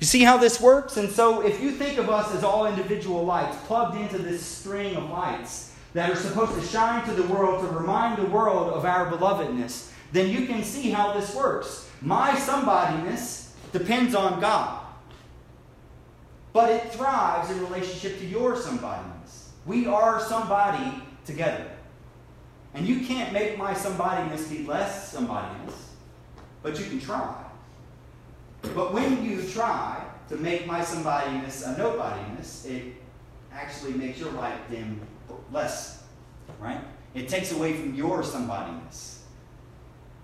You 0.00 0.06
see 0.06 0.22
how 0.22 0.36
this 0.36 0.60
works? 0.60 0.96
And 0.96 1.10
so, 1.10 1.44
if 1.44 1.60
you 1.60 1.72
think 1.72 1.98
of 1.98 2.08
us 2.08 2.32
as 2.34 2.44
all 2.44 2.66
individual 2.66 3.24
lights 3.24 3.56
plugged 3.64 4.00
into 4.00 4.18
this 4.18 4.44
string 4.44 4.94
of 4.94 5.10
lights 5.10 5.74
that 5.94 6.10
are 6.10 6.16
supposed 6.16 6.54
to 6.54 6.64
shine 6.66 7.04
to 7.08 7.14
the 7.14 7.24
world 7.24 7.66
to 7.66 7.74
remind 7.74 8.18
the 8.18 8.30
world 8.30 8.72
of 8.72 8.84
our 8.84 9.10
belovedness, 9.10 9.90
then 10.12 10.30
you 10.30 10.46
can 10.46 10.62
see 10.62 10.90
how 10.90 11.12
this 11.12 11.34
works. 11.34 11.88
My 12.00 12.30
somebodiness 12.30 13.50
depends 13.72 14.14
on 14.14 14.40
God, 14.40 14.80
but 16.52 16.70
it 16.70 16.92
thrives 16.92 17.50
in 17.50 17.60
relationship 17.60 18.18
to 18.18 18.26
your 18.26 18.54
somebodiness. 18.54 19.48
We 19.66 19.86
are 19.86 20.20
somebody 20.20 21.02
together. 21.24 21.70
And 22.74 22.86
you 22.86 23.06
can't 23.06 23.32
make 23.32 23.58
my 23.58 23.74
somebodiness 23.74 24.48
be 24.50 24.64
less 24.64 25.14
somebodiness, 25.14 25.74
but 26.62 26.78
you 26.78 26.86
can 26.86 27.00
try. 27.00 27.44
But 28.74 28.92
when 28.92 29.24
you 29.24 29.42
try 29.42 30.02
to 30.28 30.36
make 30.36 30.66
my 30.66 30.80
somebodiness 30.80 31.66
a 31.66 31.78
nobodiness, 31.78 32.66
it 32.66 32.94
actually 33.52 33.92
makes 33.92 34.18
your 34.18 34.32
life 34.32 34.58
dim 34.70 35.00
less, 35.52 36.04
right? 36.60 36.80
It 37.14 37.28
takes 37.28 37.52
away 37.52 37.74
from 37.74 37.94
your 37.94 38.22
somebodiness. 38.22 39.17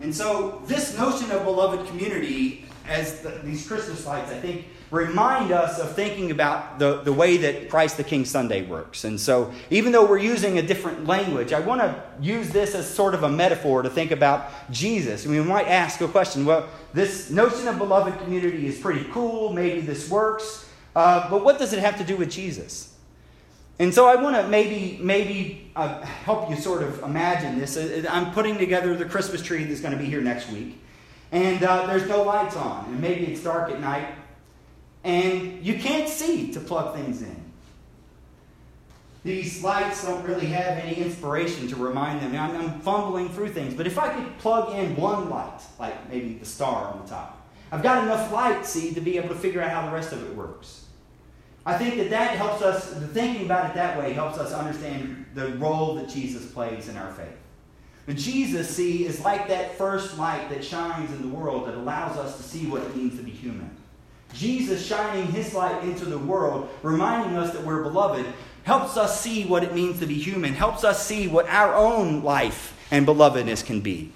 And 0.01 0.15
so, 0.15 0.63
this 0.67 0.97
notion 0.99 1.31
of 1.31 1.45
beloved 1.45 1.87
community, 1.87 2.67
as 2.87 3.21
the, 3.21 3.41
these 3.45 3.67
Christmas 3.67 4.07
lights, 4.07 4.31
I 4.31 4.39
think, 4.39 4.67
remind 4.91 5.51
us 5.51 5.79
of 5.79 5.95
thinking 5.95 6.31
about 6.31 6.79
the, 6.79 7.01
the 7.03 7.13
way 7.13 7.37
that 7.39 7.69
Christ 7.69 7.97
the 7.97 8.05
King 8.05 8.25
Sunday 8.25 8.65
works. 8.67 9.05
And 9.05 9.19
so, 9.19 9.53
even 9.71 9.93
though 9.93 10.07
we're 10.07 10.19
using 10.19 10.59
a 10.59 10.63
different 10.63 11.07
language, 11.07 11.53
I 11.53 11.61
want 11.61 11.81
to 11.81 12.03
use 12.21 12.51
this 12.51 12.75
as 12.75 12.89
sort 12.89 13.15
of 13.15 13.23
a 13.23 13.29
metaphor 13.29 13.83
to 13.83 13.91
think 13.91 14.11
about 14.11 14.51
Jesus. 14.71 15.27
Mean, 15.27 15.43
we 15.43 15.49
might 15.49 15.69
ask 15.69 16.01
a 16.01 16.09
question 16.09 16.45
well, 16.45 16.69
this 16.93 17.31
notion 17.31 17.69
of 17.69 17.79
beloved 17.79 18.19
community 18.21 18.67
is 18.67 18.79
pretty 18.79 19.05
cool. 19.13 19.53
Maybe 19.53 19.81
this 19.81 20.11
works. 20.11 20.69
Uh, 20.95 21.29
but 21.29 21.45
what 21.45 21.59
does 21.59 21.73
it 21.73 21.81
have 21.81 21.99
to 21.99 22.05
do 22.05 22.17
with 22.17 22.31
Jesus? 22.31 22.94
And 23.79 23.93
so 23.93 24.07
I 24.07 24.15
want 24.15 24.37
to 24.37 24.47
maybe 24.49 24.99
maybe 25.03 25.71
uh, 25.75 26.01
help 26.03 26.49
you 26.49 26.57
sort 26.57 26.83
of 26.83 27.03
imagine 27.03 27.59
this. 27.59 27.77
Uh, 27.77 28.05
I'm 28.09 28.33
putting 28.33 28.57
together 28.57 28.97
the 28.97 29.05
Christmas 29.05 29.43
tree 29.43 29.65
that's 29.65 29.81
going 29.81 29.93
to 29.93 29.99
be 29.99 30.07
here 30.07 30.21
next 30.21 30.51
week, 30.51 30.79
and 31.33 31.63
uh, 31.63 31.87
there's 31.87 32.09
no 32.09 32.23
lights 32.23 32.57
on, 32.57 32.85
and 32.87 33.01
maybe 33.01 33.27
it's 33.27 33.43
dark 33.43 33.71
at 33.73 33.81
night, 33.81 34.07
and 35.03 35.65
you 35.65 35.79
can't 35.79 36.09
see 36.09 36.53
to 36.53 36.61
plug 36.61 36.95
things 36.95 37.23
in. 37.23 37.45
These 39.25 39.65
lights 39.65 40.05
don't 40.05 40.25
really 40.25 40.47
have 40.47 40.79
any 40.79 40.97
inspiration 40.97 41.67
to 41.69 41.77
remind 41.77 42.21
them. 42.21 42.37
I'm, 42.37 42.57
I'm 42.57 42.81
fumbling 42.81 43.31
through 43.31 43.49
things, 43.49 43.75
but 43.75 43.87
if 43.87 43.99
I 43.99 44.11
could 44.11 44.39
plug 44.39 44.77
in 44.79 44.95
one 44.97 45.31
light, 45.31 45.63
like 45.81 46.11
maybe 46.11 46.35
the 46.35 46.45
star 46.45 46.93
on 46.93 47.01
the 47.03 47.09
top, 47.09 47.49
I've 47.73 47.83
got 47.83 48.05
enough 48.05 48.31
light, 48.31 48.65
see, 48.67 48.95
to 48.95 49.01
be 49.01 49.17
able 49.17 49.31
to 49.31 49.35
figure 49.35 49.63
out 49.63 49.71
how 49.71 49.87
the 49.87 49.93
rest 49.93 50.13
of 50.13 50.23
it 50.23 50.37
works. 50.37 50.84
I 51.67 51.79
think 51.79 51.97
that 51.97 52.11
that 52.11 52.37
helps 52.37 52.63
us, 52.63 52.91
the 52.93 53.07
thinking 53.07 53.47
about 53.47 53.71
it 53.71 53.75
that 53.75 53.99
way 53.99 54.13
helps 54.13 54.39
us 54.39 54.53
understand 54.53 55.25
the 55.35 55.49
role 55.57 55.95
that 55.95 56.09
Jesus 56.09 56.45
plays 56.47 56.89
in 56.89 56.97
our 56.97 57.11
faith. 57.13 57.37
But 58.07 58.17
Jesus, 58.17 58.69
see, 58.69 59.07
is 59.07 59.21
like 59.21 59.49
that 59.49 59.79
first 59.79 60.19
light 60.19 60.51
that 60.51 60.63
shines 60.63 61.11
in 61.11 61.23
the 61.23 61.35
world 61.35 61.67
that 61.67 61.75
allows 61.75 62.19
us 62.19 62.37
to 62.37 62.43
see 62.43 62.67
what 62.67 62.83
it 62.83 62.95
means 62.95 63.17
to 63.17 63.23
be 63.23 63.31
human. 63.31 63.71
Jesus 64.35 64.85
shining 64.85 65.27
his 65.29 65.55
light 65.55 65.83
into 65.85 66.05
the 66.05 66.19
world, 66.19 66.69
reminding 66.83 67.39
us 67.39 67.53
that 67.55 67.65
we're 67.65 67.83
beloved, 67.83 68.27
helps 68.65 68.97
us 68.97 69.21
see 69.21 69.45
what 69.45 69.63
it 69.63 69.75
means 69.75 70.01
to 70.01 70.07
be 70.07 70.15
human, 70.15 70.53
helps 70.53 70.85
us 70.85 71.07
see 71.07 71.29
what 71.29 71.49
our 71.49 71.75
own 71.75 72.23
life 72.23 72.77
and 72.91 73.07
belovedness 73.07 73.65
can 73.65 73.81
be. 73.81 74.13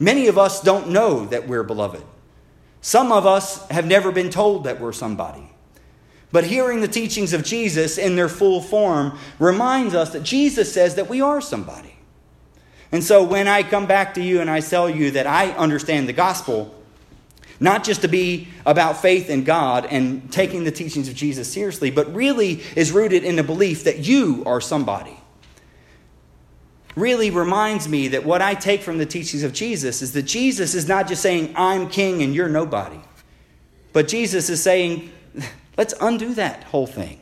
Many 0.00 0.26
of 0.26 0.38
us 0.38 0.62
don't 0.62 0.88
know 0.88 1.26
that 1.26 1.46
we're 1.46 1.62
beloved. 1.62 2.02
Some 2.80 3.12
of 3.12 3.26
us 3.26 3.68
have 3.68 3.86
never 3.86 4.10
been 4.10 4.30
told 4.30 4.64
that 4.64 4.80
we're 4.80 4.92
somebody. 4.92 5.50
But 6.30 6.44
hearing 6.44 6.80
the 6.80 6.88
teachings 6.88 7.32
of 7.32 7.42
Jesus 7.42 7.96
in 7.96 8.16
their 8.16 8.28
full 8.28 8.60
form 8.60 9.18
reminds 9.38 9.94
us 9.94 10.10
that 10.10 10.22
Jesus 10.22 10.72
says 10.72 10.96
that 10.96 11.08
we 11.08 11.20
are 11.20 11.40
somebody. 11.40 11.94
And 12.92 13.02
so 13.02 13.22
when 13.22 13.48
I 13.48 13.62
come 13.62 13.86
back 13.86 14.14
to 14.14 14.22
you 14.22 14.40
and 14.40 14.50
I 14.50 14.60
tell 14.60 14.88
you 14.88 15.10
that 15.12 15.26
I 15.26 15.50
understand 15.52 16.08
the 16.08 16.12
gospel, 16.12 16.74
not 17.60 17.82
just 17.82 18.02
to 18.02 18.08
be 18.08 18.48
about 18.64 19.02
faith 19.02 19.30
in 19.30 19.44
God 19.44 19.86
and 19.86 20.30
taking 20.32 20.64
the 20.64 20.70
teachings 20.70 21.08
of 21.08 21.14
Jesus 21.14 21.52
seriously, 21.52 21.90
but 21.90 22.14
really 22.14 22.62
is 22.76 22.92
rooted 22.92 23.24
in 23.24 23.36
the 23.36 23.42
belief 23.42 23.84
that 23.84 23.98
you 23.98 24.42
are 24.46 24.60
somebody. 24.60 25.16
Really 26.94 27.30
reminds 27.30 27.88
me 27.88 28.08
that 28.08 28.24
what 28.24 28.42
I 28.42 28.54
take 28.54 28.82
from 28.82 28.98
the 28.98 29.06
teachings 29.06 29.42
of 29.42 29.52
Jesus 29.52 30.02
is 30.02 30.12
that 30.12 30.22
Jesus 30.22 30.74
is 30.74 30.88
not 30.88 31.08
just 31.08 31.22
saying, 31.22 31.52
I'm 31.56 31.88
king 31.88 32.22
and 32.22 32.34
you're 32.34 32.48
nobody, 32.48 33.00
but 33.92 34.08
Jesus 34.08 34.50
is 34.50 34.62
saying, 34.62 35.12
Let's 35.78 35.94
undo 36.00 36.34
that 36.34 36.64
whole 36.64 36.88
thing. 36.88 37.20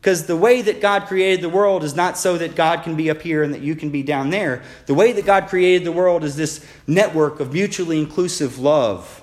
Because 0.00 0.26
the 0.26 0.36
way 0.36 0.62
that 0.62 0.80
God 0.80 1.06
created 1.06 1.40
the 1.40 1.48
world 1.48 1.82
is 1.84 1.94
not 1.94 2.18
so 2.18 2.36
that 2.36 2.54
God 2.54 2.82
can 2.82 2.96
be 2.96 3.08
up 3.08 3.22
here 3.22 3.42
and 3.42 3.54
that 3.54 3.62
you 3.62 3.74
can 3.74 3.90
be 3.90 4.02
down 4.02 4.30
there. 4.30 4.62
The 4.86 4.94
way 4.94 5.12
that 5.12 5.24
God 5.24 5.48
created 5.48 5.84
the 5.84 5.92
world 5.92 6.22
is 6.22 6.36
this 6.36 6.64
network 6.86 7.40
of 7.40 7.52
mutually 7.52 7.98
inclusive 7.98 8.58
love 8.58 9.22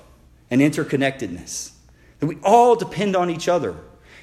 and 0.50 0.60
interconnectedness. 0.60 1.72
That 2.18 2.26
we 2.26 2.38
all 2.42 2.76
depend 2.76 3.14
on 3.14 3.30
each 3.30 3.46
other. 3.46 3.76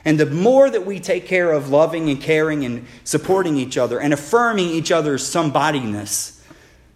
And 0.04 0.20
the 0.20 0.26
more 0.26 0.70
that 0.70 0.86
we 0.86 1.00
take 1.00 1.26
care 1.26 1.52
of 1.52 1.70
loving 1.70 2.10
and 2.10 2.20
caring 2.20 2.66
and 2.66 2.86
supporting 3.04 3.58
each 3.58 3.78
other 3.78 4.00
and 4.00 4.14
affirming 4.14 4.70
each 4.70 4.92
other's 4.92 5.24
somebodiness, 5.24 6.42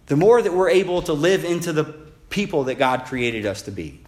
the 0.06 0.16
more 0.16 0.42
that 0.42 0.52
we're 0.52 0.70
able 0.70 1.02
to 1.02 1.12
live 1.12 1.44
into 1.44 1.72
the 1.72 1.84
people 2.30 2.64
that 2.64 2.74
God 2.76 3.04
created 3.04 3.46
us 3.46 3.62
to 3.62 3.70
be. 3.70 4.00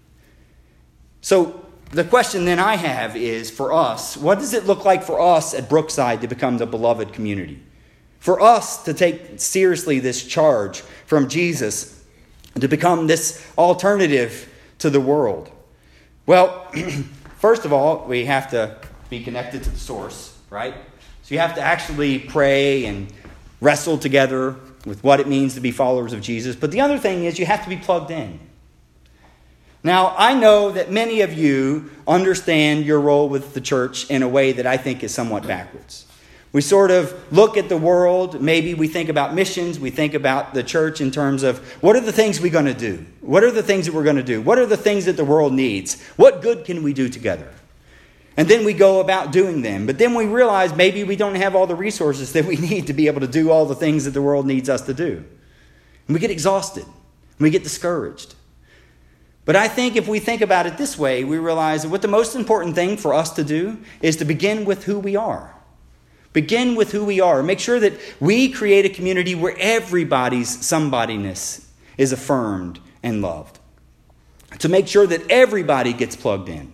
So, 1.21 1.65
the 1.90 2.05
question 2.05 2.44
then 2.44 2.59
I 2.59 2.77
have 2.77 3.16
is 3.16 3.51
for 3.51 3.73
us, 3.73 4.16
what 4.16 4.38
does 4.38 4.55
it 4.55 4.66
look 4.66 4.85
like 4.85 5.03
for 5.03 5.20
us 5.20 5.55
at 5.55 5.68
Brookside 5.68 6.20
to 6.23 6.29
become 6.29 6.59
the 6.59 6.66
beloved 6.66 7.12
community? 7.12 7.62
For 8.18 8.40
us 8.40 8.83
to 8.85 8.94
take 8.94 9.38
seriously 9.38 10.01
this 10.01 10.25
charge 10.25 10.81
from 11.07 11.29
Jesus 11.29 12.05
to 12.59 12.68
become 12.68 13.07
this 13.07 13.47
alternative 13.59 14.53
to 14.79 14.90
the 14.90 15.01
world? 15.01 15.51
Well, 16.27 16.70
first 17.38 17.64
of 17.64 17.73
all, 17.73 18.07
we 18.07 18.25
have 18.25 18.51
to 18.51 18.77
be 19.11 19.23
connected 19.23 19.62
to 19.64 19.70
the 19.70 19.79
source, 19.79 20.37
right? 20.51 20.75
So 21.23 21.35
you 21.35 21.40
have 21.40 21.55
to 21.55 21.61
actually 21.61 22.18
pray 22.18 22.87
and 22.87 23.12
wrestle 23.61 23.99
together 23.99 24.57
with 24.85 25.03
what 25.03 25.20
it 25.20 25.29
means 25.29 25.55
to 25.55 25.61
be 25.61 25.70
followers 25.70 26.12
of 26.12 26.20
Jesus. 26.20 26.57
But 26.57 26.70
the 26.70 26.81
other 26.81 26.99
thing 26.99 27.25
is 27.25 27.38
you 27.38 27.47
have 27.47 27.62
to 27.64 27.68
be 27.68 27.77
plugged 27.77 28.11
in. 28.11 28.40
Now, 29.85 30.14
I 30.16 30.33
know 30.33 30.70
that 30.70 30.90
many 30.90 31.20
of 31.20 31.35
you 31.35 31.90
understand 32.09 32.87
your 32.87 32.99
role 32.99 33.29
with 33.29 33.53
the 33.53 33.61
church 33.61 34.11
in 34.11 34.23
a 34.23 34.29
way 34.29 34.53
that 34.53 34.66
I 34.66 34.79
think 34.79 35.05
is 35.05 35.12
somewhat 35.14 35.47
backwards. 35.47 36.07
We 36.53 36.62
sort 36.62 36.90
of 36.90 37.12
look 37.31 37.59
at 37.59 37.68
the 37.68 37.77
world, 37.77 38.40
maybe 38.40 38.73
we 38.73 38.88
think 38.88 39.11
about 39.11 39.35
missions, 39.35 39.79
we 39.79 39.90
think 39.90 40.14
about 40.14 40.55
the 40.55 40.62
church 40.62 41.03
in 41.03 41.11
terms 41.11 41.42
of 41.42 41.59
what 41.83 41.97
are 41.97 42.01
the 42.01 42.12
things 42.12 42.40
we're 42.40 42.51
going 42.51 42.64
to 42.64 42.73
do? 42.73 43.05
What 43.20 43.44
are 43.44 43.51
the 43.51 43.62
things 43.62 43.85
that 43.85 43.94
we're 43.94 44.05
going 44.05 44.16
to 44.16 44.23
do? 44.23 44.40
What 44.40 44.59
are 44.59 44.64
the 44.64 44.77
things 44.77 45.05
that 45.05 45.18
the 45.18 45.25
world 45.25 45.53
needs? 45.53 46.01
What 46.16 46.40
good 46.40 46.64
can 46.64 46.83
we 46.83 46.94
do 46.94 47.11
together? 47.11 47.53
And 48.37 48.49
then 48.49 48.64
we 48.64 48.73
go 48.73 49.01
about 49.01 49.33
doing 49.33 49.62
them. 49.62 49.85
But 49.85 49.99
then 49.99 50.14
we 50.14 50.27
realize 50.27 50.75
maybe 50.75 51.05
we 51.05 51.16
don't 51.16 51.35
have 51.35 51.55
all 51.55 51.66
the 51.66 51.75
resources 51.75 52.33
that 52.33 52.47
we 52.47 52.57
need 52.70 52.87
to 52.87 52.94
be 52.94 53.07
able 53.07 53.20
to 53.20 53.29
do 53.29 53.51
all 53.51 53.66
the 53.66 53.75
things 53.75 54.07
that 54.07 54.12
the 54.12 54.23
world 54.23 54.47
needs 54.47 54.70
us 54.70 54.83
to 54.83 54.94
do. 54.94 55.25
And 56.07 56.14
we 56.14 56.20
get 56.20 56.31
exhausted, 56.31 56.85
and 56.85 57.40
we 57.40 57.51
get 57.51 57.62
discouraged. 57.62 58.35
But 59.45 59.57
I 59.57 59.69
think 59.69 59.97
if 59.97 60.09
we 60.09 60.21
think 60.21 60.41
about 60.41 60.67
it 60.67 60.79
this 60.79 60.99
way, 60.99 61.23
we 61.23 61.37
realize 61.37 61.83
that 61.83 61.91
what 61.91 62.03
the 62.03 62.09
most 62.09 62.35
important 62.35 62.75
thing 62.75 62.97
for 62.97 63.13
us 63.13 63.31
to 63.33 63.45
do 63.45 63.79
is 64.01 64.17
to 64.17 64.25
begin 64.25 64.65
with 64.65 64.85
who 64.85 64.99
we 64.99 65.17
are. 65.17 65.55
Begin 66.33 66.75
with 66.75 66.93
who 66.93 67.05
we 67.05 67.21
are. 67.21 67.43
Make 67.43 67.61
sure 67.61 67.79
that 67.79 67.93
we 68.21 68.51
create 68.51 68.85
a 68.85 68.89
community 68.89 69.35
where 69.35 69.55
everybody's 69.59 70.57
somebodyness 70.57 71.67
is 71.99 72.11
affirmed 72.11 72.81
and 73.03 73.23
loved. 73.23 73.59
To 74.59 74.69
make 74.69 74.89
sure 74.89 75.07
that 75.07 75.31
everybody 75.31 75.93
gets 75.93 76.17
plugged 76.17 76.49
in. 76.49 76.73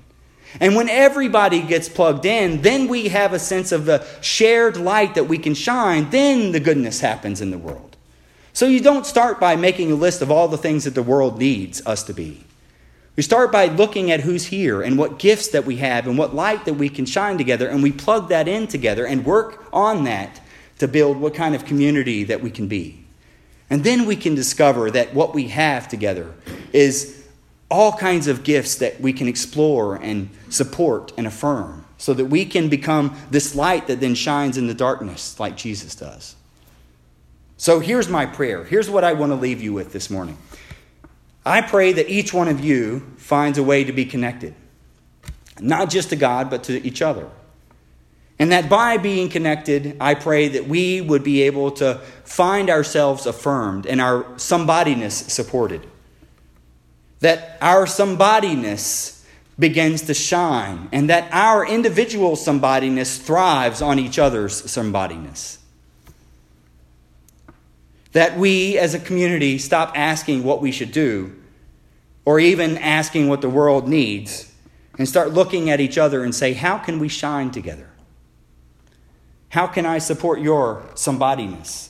And 0.61 0.75
when 0.75 0.89
everybody 0.89 1.63
gets 1.63 1.89
plugged 1.89 2.25
in, 2.25 2.63
then 2.63 2.89
we 2.89 3.09
have 3.09 3.33
a 3.33 3.39
sense 3.39 3.71
of 3.73 3.85
the 3.85 4.05
shared 4.21 4.77
light 4.77 5.15
that 5.15 5.25
we 5.25 5.39
can 5.39 5.55
shine. 5.55 6.11
Then 6.11 6.53
the 6.53 6.61
goodness 6.61 7.01
happens 7.01 7.41
in 7.41 7.51
the 7.51 7.59
world. 7.59 7.97
So 8.53 8.67
you 8.67 8.81
don't 8.81 9.07
start 9.07 9.39
by 9.39 9.57
making 9.57 9.93
a 9.93 9.95
list 9.95 10.23
of 10.23 10.31
all 10.31 10.49
the 10.49 10.59
things 10.59 10.85
that 10.85 10.95
the 10.95 11.03
world 11.03 11.39
needs 11.39 11.85
us 11.87 12.03
to 12.05 12.13
be. 12.13 12.45
We 13.17 13.23
start 13.23 13.53
by 13.53 13.67
looking 13.67 14.11
at 14.11 14.21
who's 14.21 14.47
here 14.47 14.83
and 14.83 14.97
what 14.97 15.19
gifts 15.19 15.49
that 15.49 15.65
we 15.65 15.77
have 15.77 16.07
and 16.07 16.17
what 16.17 16.35
light 16.35 16.65
that 16.65 16.75
we 16.75 16.89
can 16.89 17.07
shine 17.07 17.37
together, 17.39 17.69
and 17.69 17.83
we 17.83 17.93
plug 17.93 18.29
that 18.29 18.49
in 18.49 18.67
together 18.67 19.07
and 19.07 19.25
work 19.25 19.69
on 19.73 20.05
that 20.05 20.41
to 20.79 20.89
build 20.89 21.19
what 21.19 21.35
kind 21.35 21.55
of 21.55 21.65
community 21.65 22.25
that 22.25 22.41
we 22.41 22.51
can 22.51 22.67
be. 22.69 23.05
And 23.69 23.85
then 23.85 24.07
we 24.07 24.17
can 24.17 24.35
discover 24.35 24.91
that 24.91 25.15
what 25.15 25.35
we 25.35 25.49
have 25.49 25.89
together 25.89 26.33
is 26.73 27.27
all 27.71 27.93
kinds 27.93 28.27
of 28.27 28.43
gifts 28.43 28.77
that 28.77 29.01
we 29.01 29.13
can 29.13 29.29
explore 29.29 29.97
and 29.97 30.29
support 30.49 31.13
and 31.17 31.27
affirm 31.27 31.85
so 31.99 32.15
that 32.15 32.25
we 32.25 32.45
can 32.45 32.69
become 32.69 33.17
this 33.31 33.55
light 33.55 33.87
that 33.87 34.01
then 34.01 34.15
shines 34.15 34.57
in 34.57 34.67
the 34.67 34.75
darkness 34.75 35.39
like 35.39 35.57
Jesus 35.57 35.95
does. 35.95 36.35
So 37.59 37.79
here's 37.79 38.09
my 38.09 38.25
prayer. 38.25 38.65
Here's 38.65 38.89
what 38.89 39.05
I 39.05 39.13
want 39.13 39.31
to 39.31 39.37
leave 39.37 39.63
you 39.63 39.73
with 39.73 39.93
this 39.93 40.09
morning. 40.09 40.39
I 41.45 41.63
pray 41.63 41.93
that 41.93 42.11
each 42.11 42.35
one 42.35 42.49
of 42.49 42.61
you 42.61 43.01
finds 43.17 43.59
a 43.59 43.63
way 43.63 43.85
to 43.85 43.93
be 43.93 44.05
connected, 44.05 44.55
not 45.59 45.89
just 45.89 46.11
to 46.11 46.17
God, 46.17 46.51
but 46.51 46.65
to 46.65 46.87
each 46.87 47.01
other. 47.01 47.29
And 48.39 48.53
that 48.53 48.71
by 48.71 48.97
being 48.97 49.29
connected, 49.29 49.97
I 50.01 50.15
pray 50.15 50.49
that 50.49 50.67
we 50.67 51.03
would 51.03 51.23
be 51.23 51.43
able 51.43 51.73
to 51.73 52.01
find 52.25 52.71
ourselves 52.71 53.27
affirmed 53.27 53.87
and 53.87 54.01
our 54.01 54.25
somebodyness 54.37 55.31
supported. 55.31 55.87
That 57.21 57.59
our 57.61 57.85
somebodyness 57.85 59.23
begins 59.59 60.03
to 60.03 60.15
shine 60.15 60.89
and 60.91 61.11
that 61.11 61.29
our 61.33 61.67
individual 61.67 62.33
somebodyness 62.33 63.21
thrives 63.21 63.83
on 63.83 63.99
each 63.99 64.19
other's 64.19 64.63
somebodyness. 64.63 65.60
That 68.13 68.37
we 68.37 68.77
as 68.79 68.95
a 68.95 68.99
community 68.99 69.59
stop 69.59 69.93
asking 69.97 70.43
what 70.45 70.61
we 70.61 70.73
should 70.73 70.93
do 70.93 71.37
or 72.25 72.41
even 72.41 72.77
asking 72.79 73.29
what 73.29 73.41
the 73.41 73.49
world 73.49 73.89
needs 73.89 74.53
and 74.99 75.09
start 75.09 75.33
looking 75.33 75.71
at 75.71 75.81
each 75.81 75.97
other 75.97 76.23
and 76.25 76.35
say, 76.35 76.53
how 76.53 76.79
can 76.79 76.99
we 76.99 77.09
shine 77.09 77.51
together? 77.51 77.89
How 79.51 79.67
can 79.67 79.87
I 79.87 79.99
support 79.99 80.41
your 80.41 80.83
somebodyness? 80.95 81.89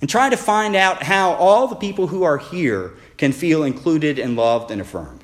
And 0.00 0.08
try 0.08 0.30
to 0.30 0.36
find 0.36 0.76
out 0.76 1.02
how 1.02 1.32
all 1.32 1.66
the 1.66 1.76
people 1.76 2.06
who 2.06 2.22
are 2.22 2.38
here 2.38 2.92
can 3.16 3.32
feel 3.32 3.64
included 3.64 4.18
and 4.18 4.36
loved 4.36 4.70
and 4.70 4.80
affirmed. 4.80 5.22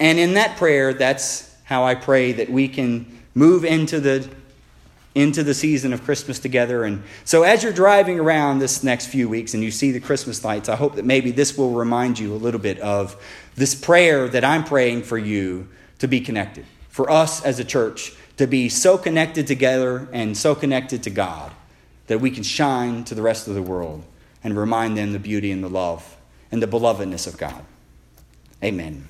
And 0.00 0.18
in 0.18 0.34
that 0.34 0.56
prayer, 0.56 0.94
that's 0.94 1.54
how 1.64 1.84
I 1.84 1.96
pray 1.96 2.32
that 2.32 2.48
we 2.48 2.68
can 2.68 3.20
move 3.34 3.64
into 3.64 4.00
the 4.00 4.28
into 5.14 5.42
the 5.42 5.54
season 5.54 5.92
of 5.92 6.04
Christmas 6.04 6.38
together. 6.38 6.84
And 6.84 7.02
so, 7.24 7.42
as 7.42 7.62
you're 7.62 7.72
driving 7.72 8.20
around 8.20 8.58
this 8.58 8.84
next 8.84 9.06
few 9.06 9.28
weeks 9.28 9.54
and 9.54 9.62
you 9.62 9.70
see 9.70 9.90
the 9.90 10.00
Christmas 10.00 10.44
lights, 10.44 10.68
I 10.68 10.76
hope 10.76 10.96
that 10.96 11.04
maybe 11.04 11.30
this 11.30 11.56
will 11.56 11.72
remind 11.72 12.18
you 12.18 12.34
a 12.34 12.36
little 12.36 12.60
bit 12.60 12.78
of 12.80 13.16
this 13.54 13.74
prayer 13.74 14.28
that 14.28 14.44
I'm 14.44 14.64
praying 14.64 15.02
for 15.02 15.18
you 15.18 15.68
to 15.98 16.08
be 16.08 16.20
connected, 16.20 16.66
for 16.88 17.10
us 17.10 17.44
as 17.44 17.58
a 17.58 17.64
church 17.64 18.14
to 18.36 18.46
be 18.46 18.68
so 18.68 18.96
connected 18.96 19.46
together 19.46 20.08
and 20.12 20.36
so 20.36 20.54
connected 20.54 21.02
to 21.02 21.10
God 21.10 21.52
that 22.06 22.20
we 22.20 22.30
can 22.30 22.42
shine 22.42 23.04
to 23.04 23.14
the 23.14 23.22
rest 23.22 23.48
of 23.48 23.54
the 23.54 23.62
world 23.62 24.04
and 24.42 24.56
remind 24.56 24.96
them 24.96 25.12
the 25.12 25.18
beauty 25.18 25.50
and 25.50 25.62
the 25.62 25.68
love 25.68 26.16
and 26.50 26.62
the 26.62 26.66
belovedness 26.66 27.26
of 27.26 27.36
God. 27.36 27.64
Amen. 28.62 29.06